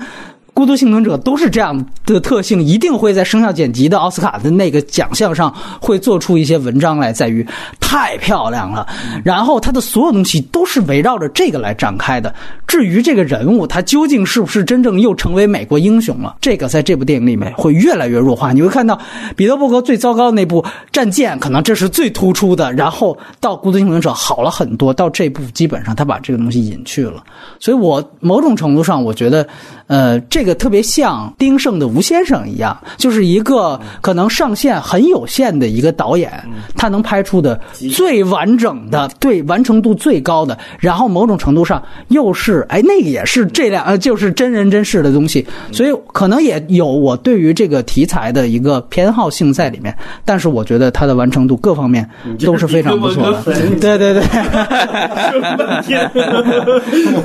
[0.55, 7.45] 孤独幸存者都是这样的特性，一定会在声效剪辑的奥斯卡的那个奖项上会做出一些文章来，在于
[7.81, 8.87] 太漂亮了。
[9.25, 12.33] 然后他的所有东西都是围绕着这个来展开的。
[12.69, 18.53] 至于这个人物，他究竟是不是真正又成为美国英雄了，这个在这部电影里面会越来越弱化。
[18.53, 18.97] 你会看到
[19.35, 22.73] 彼得伯格最糟糕的那部《战舰》，可能这是最突出的。
[22.73, 27.25] 然后到孤独幸存者好了很多，到这部基本上他把这个东西隐去了。
[27.59, 29.45] 所以我某种程度上我觉得，
[29.89, 30.44] 呃，这。
[30.45, 36.31] 这个特别像丁晟的吴先生一样，就是一个可能上限很有限的一个导演，
[36.77, 37.59] 他能拍出的
[37.95, 49.97] 最完整的、对完成度最高的，然后某种程度上又是哎，那个也是这两呃，就是真人真事的东西，所以可能也有我对于这个题材的一个偏好性在里面。
[50.27, 52.07] 但是我觉得它的完成度各方面
[52.45, 53.43] 都是非常不错的。
[53.81, 54.23] 对对对。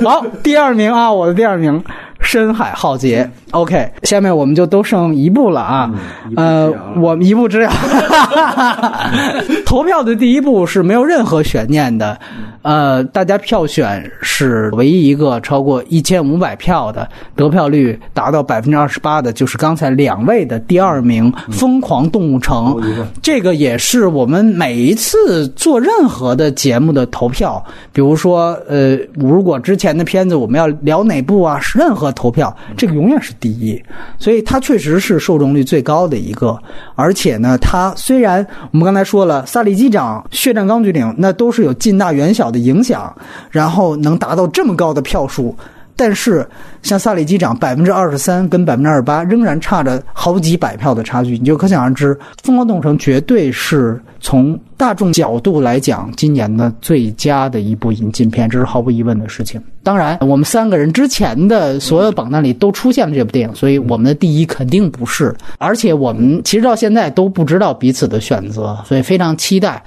[0.08, 1.84] 好，第二名啊，我的第二名。
[2.20, 5.90] 深海浩劫，OK，下面我们就都剩一步了啊，
[6.36, 7.70] 呃，我们一步之遥，
[9.66, 12.18] 投票的第一步是没有任何悬念的。
[12.62, 22.74] 呃，大家票选是唯一一个超过一千五百票的得票率达到百分之二十八的，就是刚才两位的第二名《疯狂动物城》。
[23.22, 27.64] 这个也是我们每一次做任何的节目的投票，
[27.94, 33.82] 比如说，呃，如果之前的片子我们要聊哪部啊，任何投票，这个永远是第一。
[34.18, 36.58] 所以它确实是受众率最高的一个，
[36.94, 42.50] 而且呢，它虽然我们刚才说了《萨利机长》《血战钢锯岭》，那都是有近大远小。
[42.50, 43.14] 的影响，
[43.48, 45.56] 然后能达到这么高的票数，
[46.00, 46.48] 但是
[46.82, 59.62] 像萨利机长百分之二十三跟百分之二十八仍然差着好几百票的差距，你就可想而知，《疯狂动物城》绝对是从大众角度来讲今年的最佳的一部引进片，这是毫无疑问的事情。
[59.82, 69.82] 当然，我们三个人之前的所有榜单里都出现了这部电影，所以我们的第一肯定不是，而且我们其实到现在都不知道彼此的选择，所以非常期待。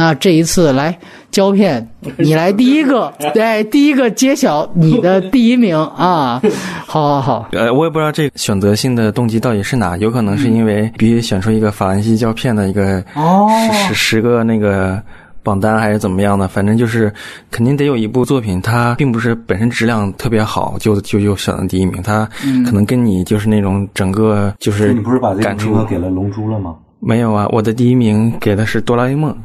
[0.00, 0.98] 那这一次来
[1.30, 1.86] 胶片，
[2.16, 6.40] 你来第一个，对， 第一个揭晓你的第一名啊！
[6.86, 14.98] 好好好，呃，我也不知道这选择性的动机到底是哪，有可能是因为必须选出一个法兰西胶片的一个十十十个那个
[15.42, 16.48] 榜单，还是怎么样的？
[16.48, 17.12] 反正就是
[17.50, 22.26] 肯定得有一部作品，它并不是本身质量特别好，就就就选了第一名，它
[22.64, 26.74] 可能跟你就是那种整个就是你不是把这个名额给了龙珠了吗？
[27.02, 29.36] 没有啊，我的第一名给的是哆啦 A 梦。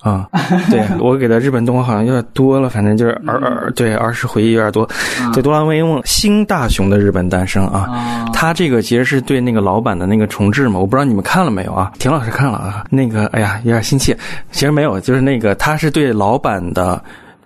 [0.00, 0.26] 啊，
[0.70, 4.86] 对 我给的日本动画好像有点多了，反正就是儿儿对儿时回忆有点多。
[5.32, 11.92] 对《哆啦 A 梦》新大雄的日本诞生啊，他这个其实是对那个老版的那个重置嘛，我不知道你们看了没有啊？
[11.98, 14.16] 田老师看了啊，那个哎呀有点心切，
[14.50, 17.02] 其实没有，就是那个他是对老版的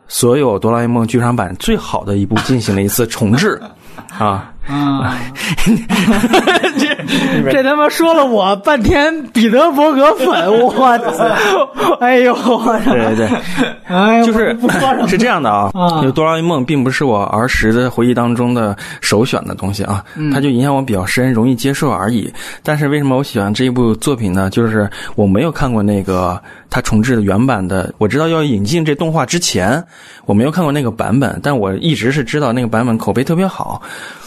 [0.06, 3.60] 所有哆啦 A 梦剧场版最好的一部进行了一次重置
[4.18, 4.52] 啊。
[4.66, 5.18] 啊！
[7.06, 11.98] 这这他妈说了我半天彼得伯格粉，我操！
[12.00, 13.28] 哎呦，对对对，
[13.84, 14.56] 哎，就是
[15.06, 15.70] 是这样的啊。
[16.02, 22.32] 就哆啦 A 梦并不是我儿时的回忆当中的首选的东西啊，它就影响我比较深，容易接受而已。
[22.62, 24.50] 但是为什么我喜欢这一部作品呢？
[24.50, 26.40] 就是我没有看过那个
[26.70, 29.82] 它重置的原版的，我知道要引进这动画之前，
[30.26, 33.80] 我没有看过那个版本，但我一直是知道那个版本口碑特别好。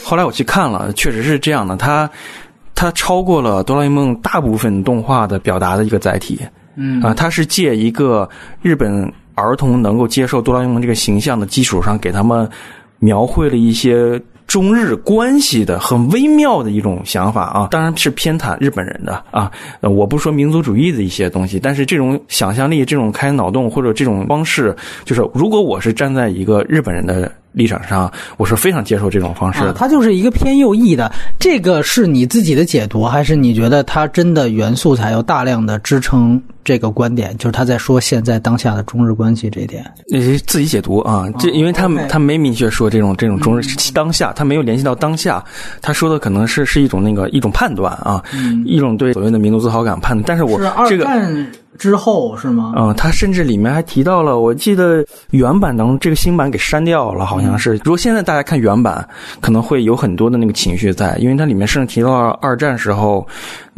[0.03, 1.75] 后来我去看了，确实是这样的。
[1.75, 2.09] 它，
[2.77, 6.39] 它超过了哆啦 A 梦大部分动画的表达的一个载体。
[6.75, 8.29] 嗯啊，它是借一个
[8.61, 12.47] 日本儿童能够接受哆啦 A 梦这个形象的基础上，给他们
[12.99, 17.67] 描绘了一些中日关系的很微妙的一种想法啊。
[17.71, 19.51] 当然是偏袒日本人的啊。
[19.81, 27.31] 我不说民族主义的一些东西，但是这种想象力、这种开脑洞或者这种方式，就是如果我是站在一个日本人的。
[27.57, 29.73] 立场上，我是非常接受这种方式的。
[29.73, 37.35] 它就是一个偏右翼的，这个是你自己的解读，还是你觉得它真的原素材有大量的支撑这个观点？
[37.37, 39.83] 就是他在说现在当下的中日关系这一点。
[40.07, 45.43] 那自己解读啊，这因为他他没明确说这种这种中日当下，他没有联系到当下，
[45.81, 48.23] 他说的可能是是一种那个一种判断啊，
[48.65, 50.23] 一种对所谓的民族自豪感判断。
[50.27, 51.07] 但是我这个。
[51.77, 52.73] 之后是吗？
[52.75, 57.73] 嗯，他甚至里面还提到了，我记得原版当中这个新版给删掉了，好像是。
[57.83, 59.07] 如果现在大家看原版，
[59.39, 63.25] 可能会有很多的那个情绪在，因为它里面甚至提到了二战时候。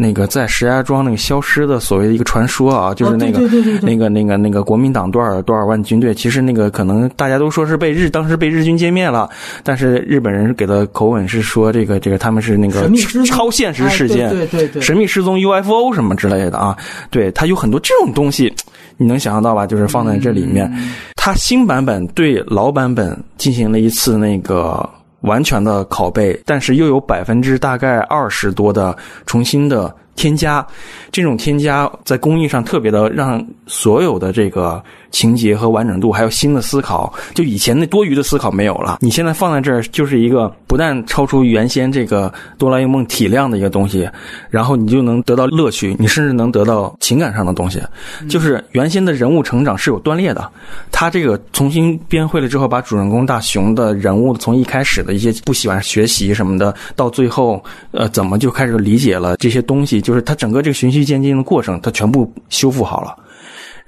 [0.02, 3.42] 那个在石家庄那个消失的所谓的一个传说啊，就是那个
[3.82, 9.30] 那个那个那个国民党多少多少万军队，其实那个可能大家都说是被日当时被日军歼灭了，
[9.62, 12.90] 但是日本人给的口吻是说这个这个他们是那个
[13.26, 16.78] 超现实事件，对对对，神秘失踪 UFO 什么之类的啊，
[17.10, 18.54] 对他有很多这种东西，
[18.96, 19.68] 你能想象到吧？
[19.68, 20.72] 就是放在这里面，
[21.18, 24.90] 他新版本对老版本进行了一次那个。
[25.22, 28.96] 完全的拷贝，但是又有百分之大概二十多的
[29.26, 30.66] 重新的添加，
[31.12, 34.84] 这种添加在工艺上特别的让所有的这个。
[35.12, 38.98] 情节和完整度，还有新的思考，就以前那多余的思考没有了。
[39.02, 44.10] 你现在放在这儿，就是一个不但超出原先这个哆啦 A 梦体量的一个东西，
[44.50, 47.82] 然后你就能得到乐趣，你甚至能得到情感上的东西。
[48.28, 50.50] 就是原先的人物成长是有断裂的，
[50.92, 63.16] 他这个重新编绘了之后，把主人公大雄的人物从一开始的一些不喜欢学习什么的，到最后呃怎么就开始理解了这些东西，就是他整个这个循序渐进的过程，他全部修复好了。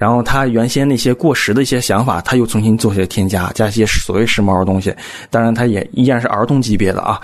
[0.02, 4.92] 然后他原先那些过时的一些想法，他又重新做些添加，加一些所谓时髦的东西。
[5.30, 7.22] 当然，他也依然是儿童级别的啊。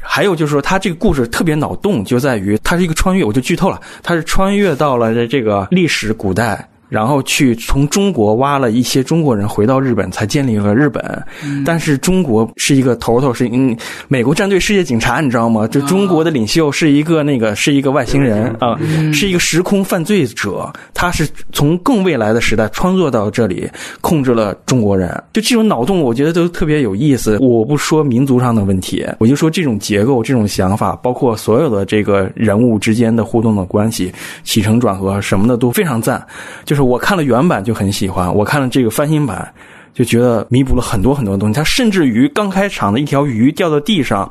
[0.00, 6.66] 还有就是说，他这个故事特别脑洞，就在于他是一个穿越，我就剧透了，他是穿越到了这个历史古代。
[6.88, 11.22] 然后去从中国挖了一些中国人回到日本，才建立了日本。
[11.64, 13.76] 但是中国是一个头头，是嗯，
[14.06, 15.66] 美国战队世界警察，你知道吗？
[15.66, 18.78] 就中国的领袖是一个那个是一个外星人啊，
[19.12, 20.72] 是一个时空犯罪者。
[20.94, 23.68] 他是从更未来的时代穿梭到这里，
[24.00, 25.10] 控制了中国人。
[25.32, 27.36] 就这种脑洞，我觉得都特别有意思。
[27.40, 34.12] 我不说民族上的问题，我就说这种结构、这种想法，包括所有的这个人物之间的互动的关系、
[34.44, 36.24] 起承转合什么的都非常赞。
[36.64, 36.75] 就。
[36.76, 39.52] 是我看了原版就很喜欢，我看了这个翻新版
[39.94, 41.54] 就觉得弥补了很多很多东西。
[41.54, 44.30] 它甚至于刚开场的一条鱼掉到地上，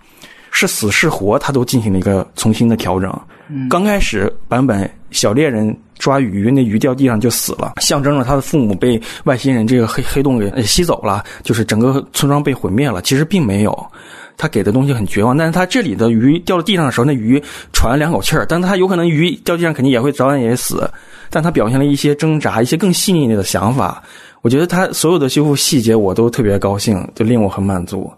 [0.51, 3.11] 是死是活，它都进行了一个重新的调整。
[3.69, 13.01] 刚开始版本小猎人抓鱼，那鱼掉地上就死了，象征着他的父母被外星人这个黑黑洞给吸走了，就是整个村庄被毁灭了。
[13.01, 13.91] 其实并没有。
[14.37, 17.41] 他给的东西很绝望，但是他这里的鱼掉到地上的时候，那鱼
[17.73, 20.89] 喘了两口气儿，但他有可能鱼掉地上肯定也会早晚也死，
[21.29, 24.01] 但他表现了一些挣扎，一些更细腻的想法。
[24.41, 28.11] 我觉得他所有的修复细节我都特别高兴，就令我很满足。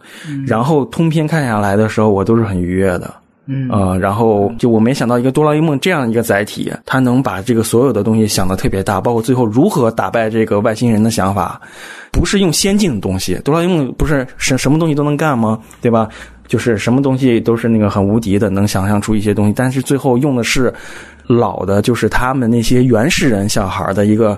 [0.46, 3.14] 然后通篇看下来的时候，我都是很愉悦的。
[3.48, 11.60] 嗯，呃，然后就我没想到一个哆啦 A 梦这样一个载体，他能把这个所有的东西想的特别大，包括最后如何打败这个外星人的想法，
[12.12, 15.60] 不是用先进的东西，哆啦 A 梦不是什什么东西都能干吗？
[15.82, 16.10] 对吧？
[16.48, 20.74] 就是什么东西都是那个很无敌的，能想象出一些东西，但是最后用的是
[21.26, 24.38] 老的，就是他们那些原始人小孩的一个。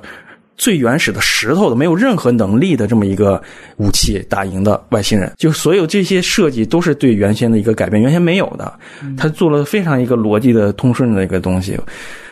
[0.60, 3.42] 最原始的石头的，没有任何能力的这么一个
[3.78, 5.32] 武器打赢的外星人。
[5.38, 8.72] 就所有这些设计都是对原先的一个改变，原先没有的，
[9.18, 11.80] 他做了非常一个逻辑的通顺的一个东西。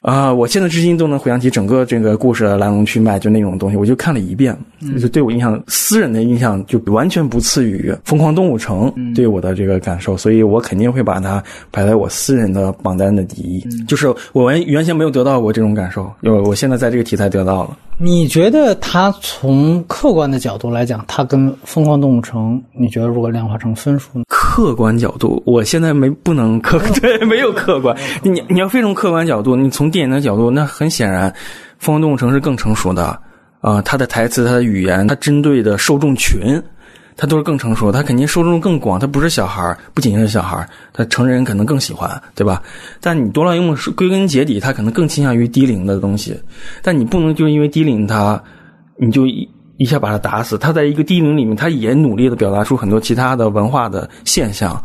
[0.02, 4.58] 啊，我现在至今都能回想起整个这个故事的来龙去脉，就那种东西，我就看了一遍，
[5.02, 13.60] 就对我印象，私人的印象就完全不次于《疯狂动物城》对我的这个感受，所以我肯定会把它排在我私人的榜单的第一。
[13.86, 17.78] 就是我原原先没有得到过这种感受，因为我现在在这个题材得到了。
[18.00, 24.24] 你觉得它从客观的角度来讲，它跟《疯狂动物城》，你觉得如果量化成分数呢？
[24.28, 27.98] 客观角度，我现在没不能客 对，没有客观。
[28.22, 31.32] 你你要非从客观角度，你从电影的角度，那很显然，
[31.80, 33.20] 《疯狂动物城》是更成熟的
[33.62, 36.62] 啊，它的台词、它的语言、它针对的受众群。
[37.20, 42.62] 它都是更成熟，它肯定受众更广，它不是小孩儿，不仅仅是小孩儿，它成人可能更喜欢，对吧？
[43.02, 46.40] 但你哆啦 A 梦归根结底，它可能更倾向于低龄的东西，
[46.84, 48.40] 但你不能就因为低龄它，
[48.98, 50.60] 你就一一下把它打死。
[50.60, 54.80] 它在一个低龄里面，它也努力的表达出很多其他的文化的现象。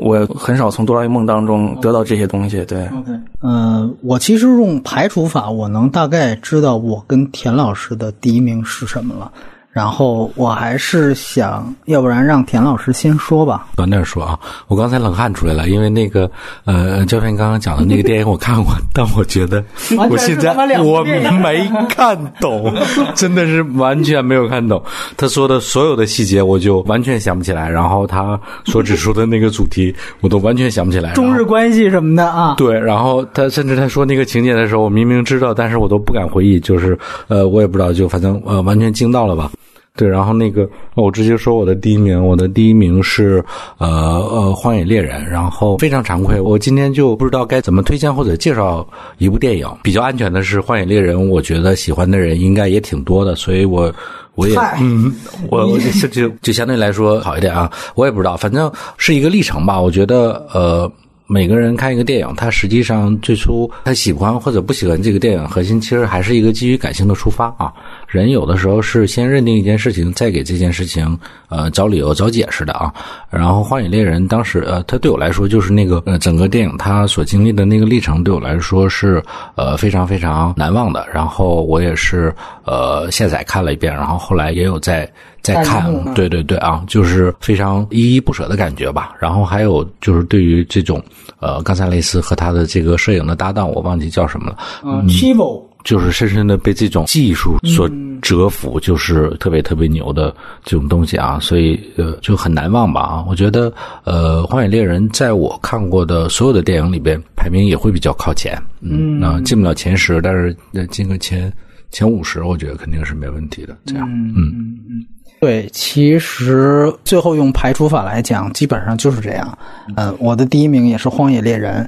[0.00, 2.64] 我很少从哆啦 A 梦当中得到这些东西。
[2.64, 9.30] 对，OK，嗯，我其实用排除法，我能大概知道我跟田老师的第一名是什么了。
[9.72, 13.68] 然后我还是想要不然让田老师先说吧。
[13.76, 16.28] 短点说啊，我刚才冷汗出来了，因为那个
[16.64, 19.64] 呃，教练刚刚讲的那个电影我看过，但我觉得
[20.08, 22.74] 我现在我没看懂，
[23.14, 24.82] 真的是完全没有看懂。
[25.16, 31.12] 他说的所有的细节我就完全想不起来，然后他所指出的那个主题我都完全想不起来。
[31.12, 32.54] 中日关系什么的啊？
[32.56, 39.48] 对，然后他甚至他说那个情节的时候，我明明知道，但是我都不敢回忆，就是呃，我也不知道，就反正呃，完全惊到了吧。
[39.96, 43.44] 对，然后那个，我直接说我的第一名，我的第一名是
[43.78, 48.86] 呃呃《荒野猎人》，然后非常惭愧，我今天就不知道该怎么推荐或者介绍
[49.18, 49.68] 一部电影。
[49.82, 53.92] 比较安全的是《荒野猎人》，我觉得喜欢的人应该也挺多的，所以我
[54.36, 55.12] 我也嗯，
[55.50, 59.80] 我我就就就相对来说好一点啊，我也不知道，反正是一个历程吧。
[59.80, 60.90] 我觉得呃。
[61.32, 67.72] 每个人看一个电影，他实际上最初他喜欢或者不喜欢这个电影，核心其实还是一个基于感性的出发啊。
[68.10, 71.18] 人有的时候是先认定一件事情，再给这件事情
[71.48, 72.92] 呃找理由、找解释的啊。
[73.30, 79.22] 然后《荒野猎人》当时呃，他对我来说就是那个呃整个电影他所经历的那个历程，对我来说是
[79.54, 81.06] 呃非常非常难忘的。
[81.14, 82.34] 然后我也是
[82.64, 85.10] 呃下载看了一遍，然后后来也有在。
[85.42, 89.14] 再看，对对对啊，就是非常依依不舍的感觉吧。
[89.18, 91.02] 然后还有就是对于这种，
[91.38, 94.58] 呃，冈萨雷斯和他的这个摄影的搭档，我忘记叫什么了。
[94.84, 97.90] 嗯 c h i v o 就是深深的被这种技术所
[98.22, 100.34] 折服，就是特别特别牛的
[100.64, 103.24] 这种东西啊，所以呃就很难忘吧啊。
[103.28, 103.72] 我觉得
[104.04, 110.54] 呃，《荒野猎人》在我看过的所有的电影里边排名也会比较靠前，嗯，啊进不了前十，但是
[110.90, 111.52] 进个前
[111.90, 113.76] 前五十，我觉得肯定是没问题的。
[113.86, 115.06] 这样，嗯嗯嗯。
[115.40, 119.58] 对，其实最后用排除法来讲，基本上就是这样。
[119.96, 121.82] 呃，我的第一名也是《荒野猎人》，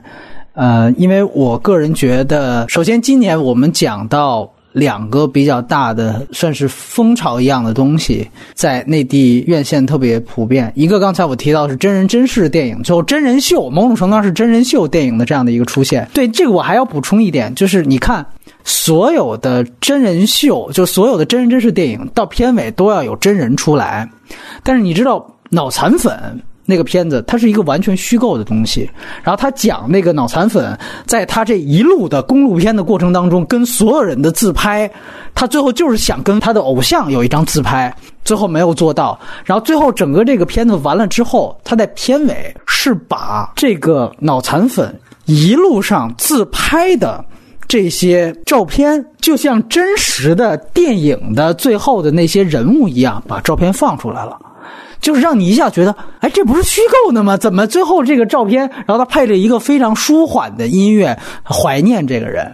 [0.55, 10.73] 呃，因为我个人觉得，首先今年我们讲到两个比较大的，算是风潮一样的东西，在内地院线特别普遍。
[10.74, 16.09] 一个刚才我提到是真人真事电影，就真人秀，某种程度上是真人秀电影的这样的一个出现。
[16.12, 18.24] 对这个我还要补充一点，就是你看。
[18.65, 24.09] 所有的真人秀，就所有的真人真事电影，到片尾都要有真人出来。
[24.62, 25.19] 但是你知道
[25.51, 26.16] 《脑残粉》
[26.64, 28.89] 那个片子，它是一个完全虚构的东西。
[29.22, 34.90] 然后他讲那个脑残粉，在他这一路的公路片的过程当中，跟所有人的自拍，
[35.34, 37.94] 他最后就是想跟他的偶像有一张自拍，
[38.24, 39.18] 最后没有做到。
[39.44, 44.94] 然后最后整个这个片子完了之后，他在片尾是把这个脑残粉
[45.26, 47.24] 一路上自拍的。
[47.68, 54.39] 这些照片就像真实的电影的最后的那些人物一样，把照片放出来了，
[55.03, 57.37] 就是让你一下觉得，哎，这不是虚构的吗？
[57.37, 62.51] 怎么最后这个照片，然后他配了一个非常舒缓的音乐，怀念这个人，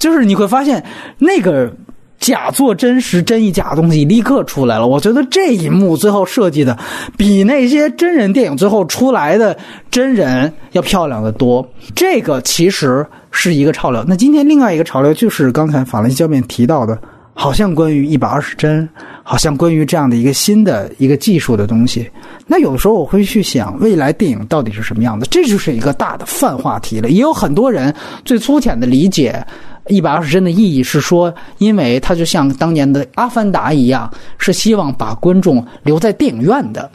[0.00, 0.84] 就是你会发现
[1.18, 1.72] 那个。
[2.20, 4.86] 假作真实，真亦假的东西立刻出来了。
[4.86, 6.78] 我觉得这一幕最后设计的，
[7.18, 9.54] 比那些真人电影最后出来的
[9.90, 11.68] 真人要漂亮的多。
[11.94, 14.02] 这个其实是一个潮流。
[14.08, 16.98] 那今天另外一个潮流就是刚才法兰西教练提到的，
[17.34, 18.88] 好像关于一百二十帧，
[19.24, 22.08] 好像关于这样的一个新的一个技术的东西。
[22.46, 25.26] 那有的时候我会去想，未来电影到底是什么样的？
[25.26, 27.08] 这就是一个大的泛话题了。
[27.08, 27.92] 也有很多人
[28.24, 29.44] 最粗浅的理解。
[29.88, 36.90] 一百二十帧的意义是说，因为它就像当年的《阿凡达》一样，是希望把观众留在电影院的，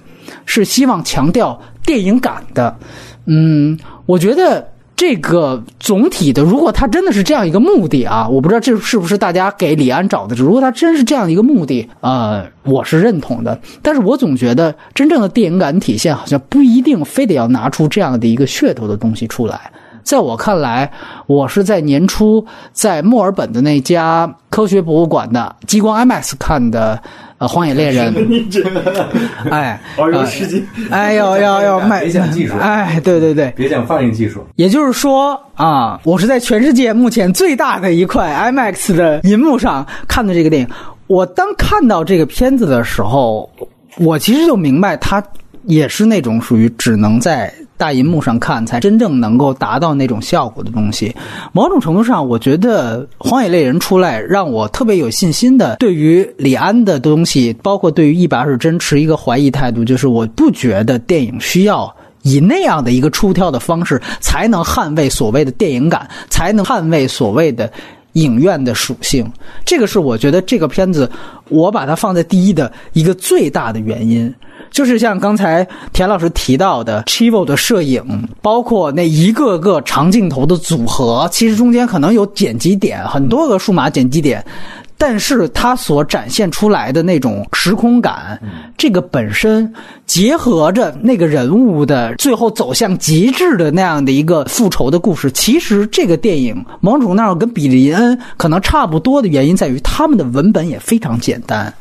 [0.48, 2.76] 是希望强调电影感的。
[3.26, 3.78] 嗯，
[4.08, 4.68] 我觉得
[5.00, 10.36] 这个总体的，如果他真的是这样一个目的啊，我不知道这是不是大家给李安找的。
[10.36, 13.58] 如果他真是这样一个目的，呃，我是认同的。
[13.82, 19.72] 但是我总觉得真正的电影感体现，好像不一定非得要拿出这样的一个噱头的东西出来。
[20.10, 20.92] 在我看来，
[21.28, 27.00] 我是在年初在墨尔本的那家科学博物馆的激光 IMAX 看的。
[27.38, 28.14] 呃，荒野猎人，
[29.50, 30.62] 哎，遨游世界，
[30.92, 34.44] 哎呦 呦呦，卖别讲技术，哎，对对对，别讲放映技术。
[34.56, 40.68] 也就是说啊，我是在全世界目前最大的一块 IMAX 的银幕上看的这个电影。
[41.08, 43.50] 我当看到这个片子的时候，
[44.00, 45.24] 我其实就明白，它
[45.70, 47.54] 也是那种属于只能在。
[47.80, 51.16] 大银幕上看才真正能够达到那种效果的东西。
[51.54, 61.90] 某种程度上，我觉得《荒野猎人》出来让我特别有信心的，对于李安的东西，包括对于一百二十帧持一个怀疑态度，就是我不觉得电影需要
[62.24, 67.72] 以那样的一个出挑的方式才能捍卫所谓的电影感，才能捍卫所谓的
[68.12, 69.26] 影院的属性。
[69.64, 71.10] 这个是我觉得这个片子
[71.48, 74.36] 我把它放在第一的一个最大的原因。
[74.72, 84.46] 就是像刚才田老师提到的，Chivo 的摄影，包括那一个个长镜头的组合，其实中间可能有剪辑点，很多个数码剪辑点，
[84.98, 88.40] 但是它所展现出来的那种时空感，
[88.78, 89.74] 这个本身
[90.10, 101.72] 结合着那个人物的最后走向极致的那样的一个复仇的故事，其实这个电影某种程度上跟比利恩可能差不多的原因在于，他们的文本也非常简单。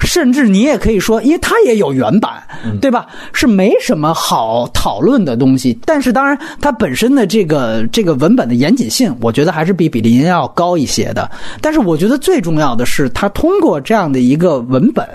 [0.00, 2.42] 甚至你也可以说，因为它也有原版，
[2.80, 3.06] 对吧？
[3.32, 5.78] 是没什么好讨论的东西。
[5.84, 11.30] 但是当然，它本身的这个这个文本的严谨性，我觉得还是比比利林要高一些的。
[11.60, 15.06] 但是我觉得最重要的是，它通过这样的一个文本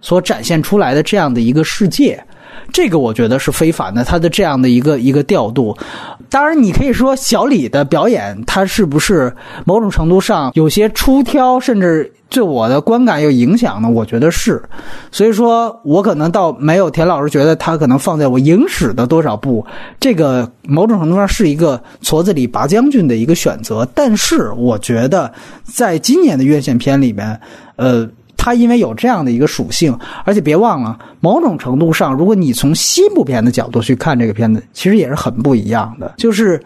[0.00, 2.22] 所展现出来的这样的一个世界。
[2.72, 5.76] 这个我觉得是非凡的，他的这样的一个一个调度。
[6.28, 9.34] 当然，你可以说小李的表演，他是不是
[9.64, 13.88] 某种程度上有些出挑，甚至对我的观感有影响呢？
[13.88, 14.62] 我觉得是。
[15.10, 19.64] 所以说我可能倒没有田老师觉得他可能放在我影史的多少部，
[19.98, 23.88] 这个某种程度上是一个矬子里拔将军的一个选择。
[23.94, 25.32] 但是我觉得
[25.64, 27.40] 在今年的院线片里面，
[27.76, 28.08] 呃。
[28.42, 29.94] 它因为有这样的一个属性，
[30.24, 36.14] 而且别忘了，某种程度上，如果你从西部片的角度去看这个片子，其实也是很不一样的。
[36.16, 36.58] 就是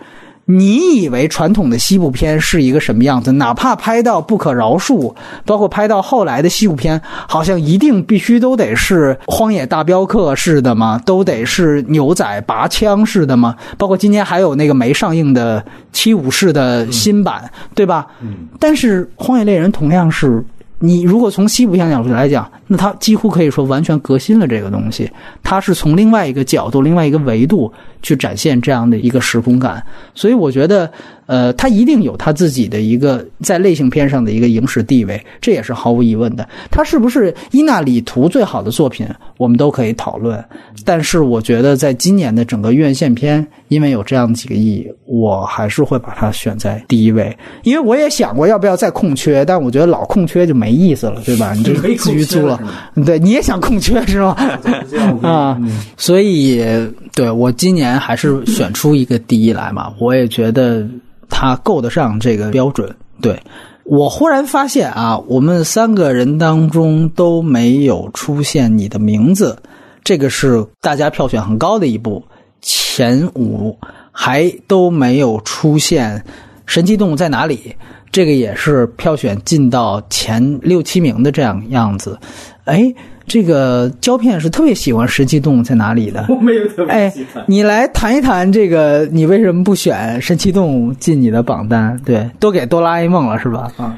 [0.45, 5.13] 你以为传统的西部片是一个什么样子，哪怕拍到《不可饶恕》，
[5.45, 11.01] 包括拍到后来的西部片，好像一定必须都得是《荒野大镖客》似的吗？
[11.05, 13.57] 都得是牛仔拔枪似的吗？
[13.77, 18.07] 包括今年还有那个没上映的七武士的新版，对吧？
[18.21, 18.47] 嗯。
[18.61, 20.41] 但是《荒野猎人》同样是。
[20.79, 25.11] 你如果从西部片角度来讲，那它几乎可以说完全革新了这个东西。
[25.43, 27.73] 它是从另外一个角度、另外一个维度
[28.03, 29.83] 去展现这样的一个时空感，
[30.15, 30.91] 所以我觉得。
[31.27, 36.49] 呃，他一定有他自己的一个在类型片上的一个影史地位，这也是毫无疑问的。
[36.71, 39.07] 他是不是伊纳里图最好的作品，
[39.39, 40.43] 我们都可以讨论。
[40.85, 47.35] 但是我觉得，在今年的整个院线片，因为有这样几个意义，我还是会把它选在第一位。
[47.63, 51.53] 因为我也想过要不要再空缺，但我觉得老空缺就没意思了，对吧？
[51.57, 52.59] 你就自娱自乐，
[53.07, 54.37] 对，你也想空缺是吗？
[55.23, 55.59] 啊，
[55.97, 56.63] 所以
[57.15, 60.87] 对我今年还是选出一个第一来嘛，我也觉得。
[61.37, 63.37] 他够得上这个标准，对
[63.83, 69.59] 我忽然发现啊，我们三个人当中都没有出现你的名字，
[70.05, 72.23] 这个是大家票选很高的一步，
[72.63, 73.77] 前五
[74.13, 76.17] 还都没有出现
[76.67, 77.57] 《神奇动物在哪里》，
[78.15, 82.17] 这个也是票选进到前六七名的这样样子，
[82.67, 82.95] 哎。
[83.27, 87.43] 这个胶片是特别喜欢《神奇动物在哪里》的，我没有特别喜欢。
[87.49, 91.99] 你来谈一谈这个，你为什么不选《神奇动物》进你的榜单？
[92.05, 93.73] 对，都给哆啦 A 梦了是吧？
[93.79, 93.97] 啊。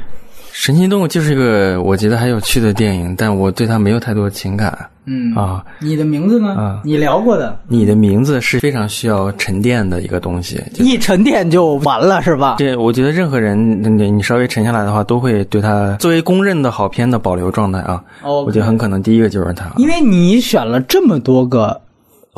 [0.58, 4.74] 神奇动物就是一个我觉得还有趣的电影，但我对它没有太多情感。
[5.04, 6.54] 嗯啊，你的名字呢？
[6.54, 7.54] 啊，你聊过的。
[7.68, 12.54] 你的名字是非常需要沉淀的一个东西，一沉淀就完了，是吧？
[12.56, 18.02] 对，我觉得任何人，你你稍微沉下来的话，都会对它作为公认的好片的保留状态啊。
[18.22, 21.78] 哦，我觉得很可能第一个就是它，因为你选了这么多个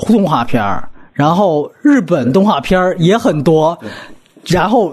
[0.08, 3.78] 动画片儿然后日本动画片儿也很多，
[4.44, 4.92] 然后。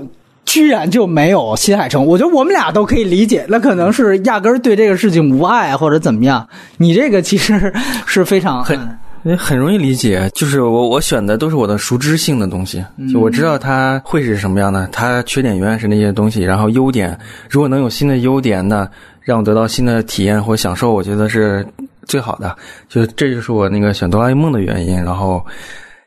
[0.56, 6.48] 居然就没有新海诚，我觉得我们俩都可以理解，那可能是压根儿对这个事情无爱或者怎么样。
[6.77, 7.73] 你这个其实
[8.06, 17.19] 是非常很很容易理解，就是我我选的都是我的熟知性的东西，就我知道它会是什么样的，它缺点永远是那些东西，然后优点
[17.49, 21.68] 如果能有新的优点，那让我得到新的体验或享受，我觉得是
[22.06, 22.56] 最好的。
[22.88, 25.45] 就这就是我那个选哆啦 A 梦的原因，然后。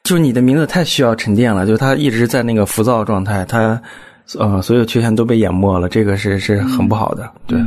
[0.05, 3.79] 就是你的名字太需要沉淀了，就是他一直在那个浮躁状态，他
[4.37, 7.31] 呃所有缺陷都被淹没了，这个是是很不好的。
[7.47, 7.59] 对，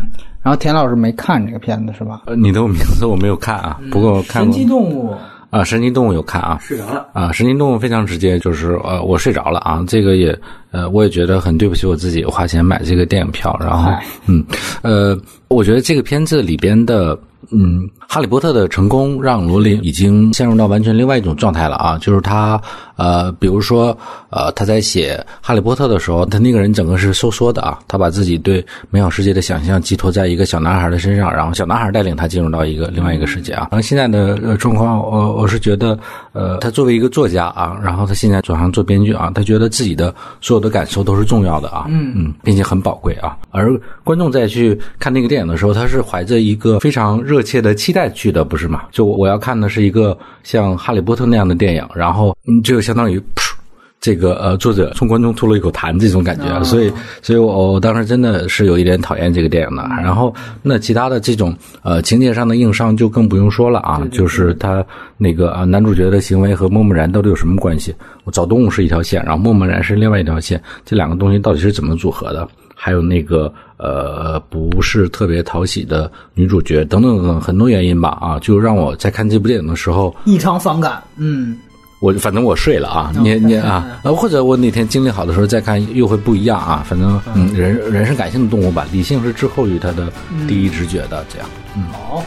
[0.42, 2.24] 然后田老师没看这个片子是吧？
[2.26, 4.54] 呃，你的名字我没有看啊，不过看过。
[4.54, 5.16] 神奇动物。
[5.50, 10.38] 啊，神奇动物有看啊，睡着了啊，神奇动物非常直接，就是呃，我睡着了啊，这个也
[10.72, 13.92] 呃，我也觉得很对不起我自己花钱买这个电影票，然后
[14.28, 14.42] 嗯
[14.82, 15.20] 呃，
[15.50, 17.18] 我觉得这个片子里边的。
[17.52, 21.98] 嗯，哈利波特的成功让罗琳已经陷入到完全另外一种状态了啊！
[22.00, 22.62] 就是他，
[22.96, 23.98] 呃，比如说，
[24.30, 33.68] 呃，他在写哈利波特的时候，他那个人整个是收缩的啊，他把自己对美好世界的想象寄托在一个小男孩的身上，然后小男孩带领他进入到一个另外一个世界啊。
[33.70, 36.00] 然后现在的状况，我我是觉得，
[36.32, 43.38] 呃，他作为一个作家啊，然后他现在转行做编剧啊，他觉得自己的所有的感受都是重要的啊，嗯嗯，并且很宝贵啊。
[43.52, 47.41] 而观众在去看那个电影的时候，他是怀着一个非常热。
[47.42, 48.84] 热切的期待去的不是吗？
[48.92, 53.52] 就我要看的是一个像《哈利波特》那样的电影，然后嗯，就相当于噗
[54.00, 56.94] 这个呃，作者冲观众吐了一口痰这种感觉，所以，
[57.24, 59.82] 所以我我当时真的是有一点讨厌这个电影的。
[60.04, 60.32] 然后，
[60.62, 61.52] 那其他的这种
[61.82, 64.86] 呃情节上的硬伤就更不用说了啊，就是他
[65.18, 67.92] 那个啊男主角的行为和默默然到底有什么关系？
[68.24, 72.48] 我找动物是一条线，然后默默然是另外一条线，这两个东西到底是怎么组合的？
[72.76, 73.52] 还有那个
[73.82, 81.02] 呃，不是特别讨喜的女主角，等等等等，很多原因吧啊，就让我在看这部电影的时候异常反感。
[81.18, 81.58] 嗯，
[82.00, 86.86] 我反正我睡了啊，你你啊，呃，或者我哪天精力好的时候再看，又会不一样啊。
[86.88, 90.14] 反正嗯，人人是感性的动物吧，理性是滞后于他的
[90.48, 91.50] 第一直觉的，这样。
[91.76, 92.24] 嗯，好。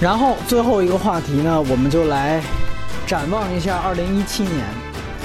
[0.00, 2.42] 然后最后一个话题呢，我们就来
[3.06, 4.64] 展望一下二零一七年。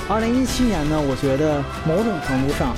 [0.08, 2.76] 二零一七年呢，我觉得某种程度上。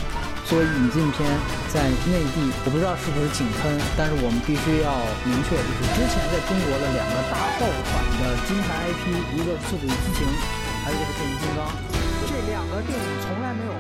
[0.52, 1.23] 说引进片，
[1.72, 1.80] 在
[2.11, 10.28] 内地我不知道是不是井喷，但是我们必须要明确，就是之前在中国的两个大爆款的金牌 IP，一个《速度与激情》，
[10.84, 11.72] 还有一个《变形金刚》，
[12.28, 13.72] 这两个电影从来没有。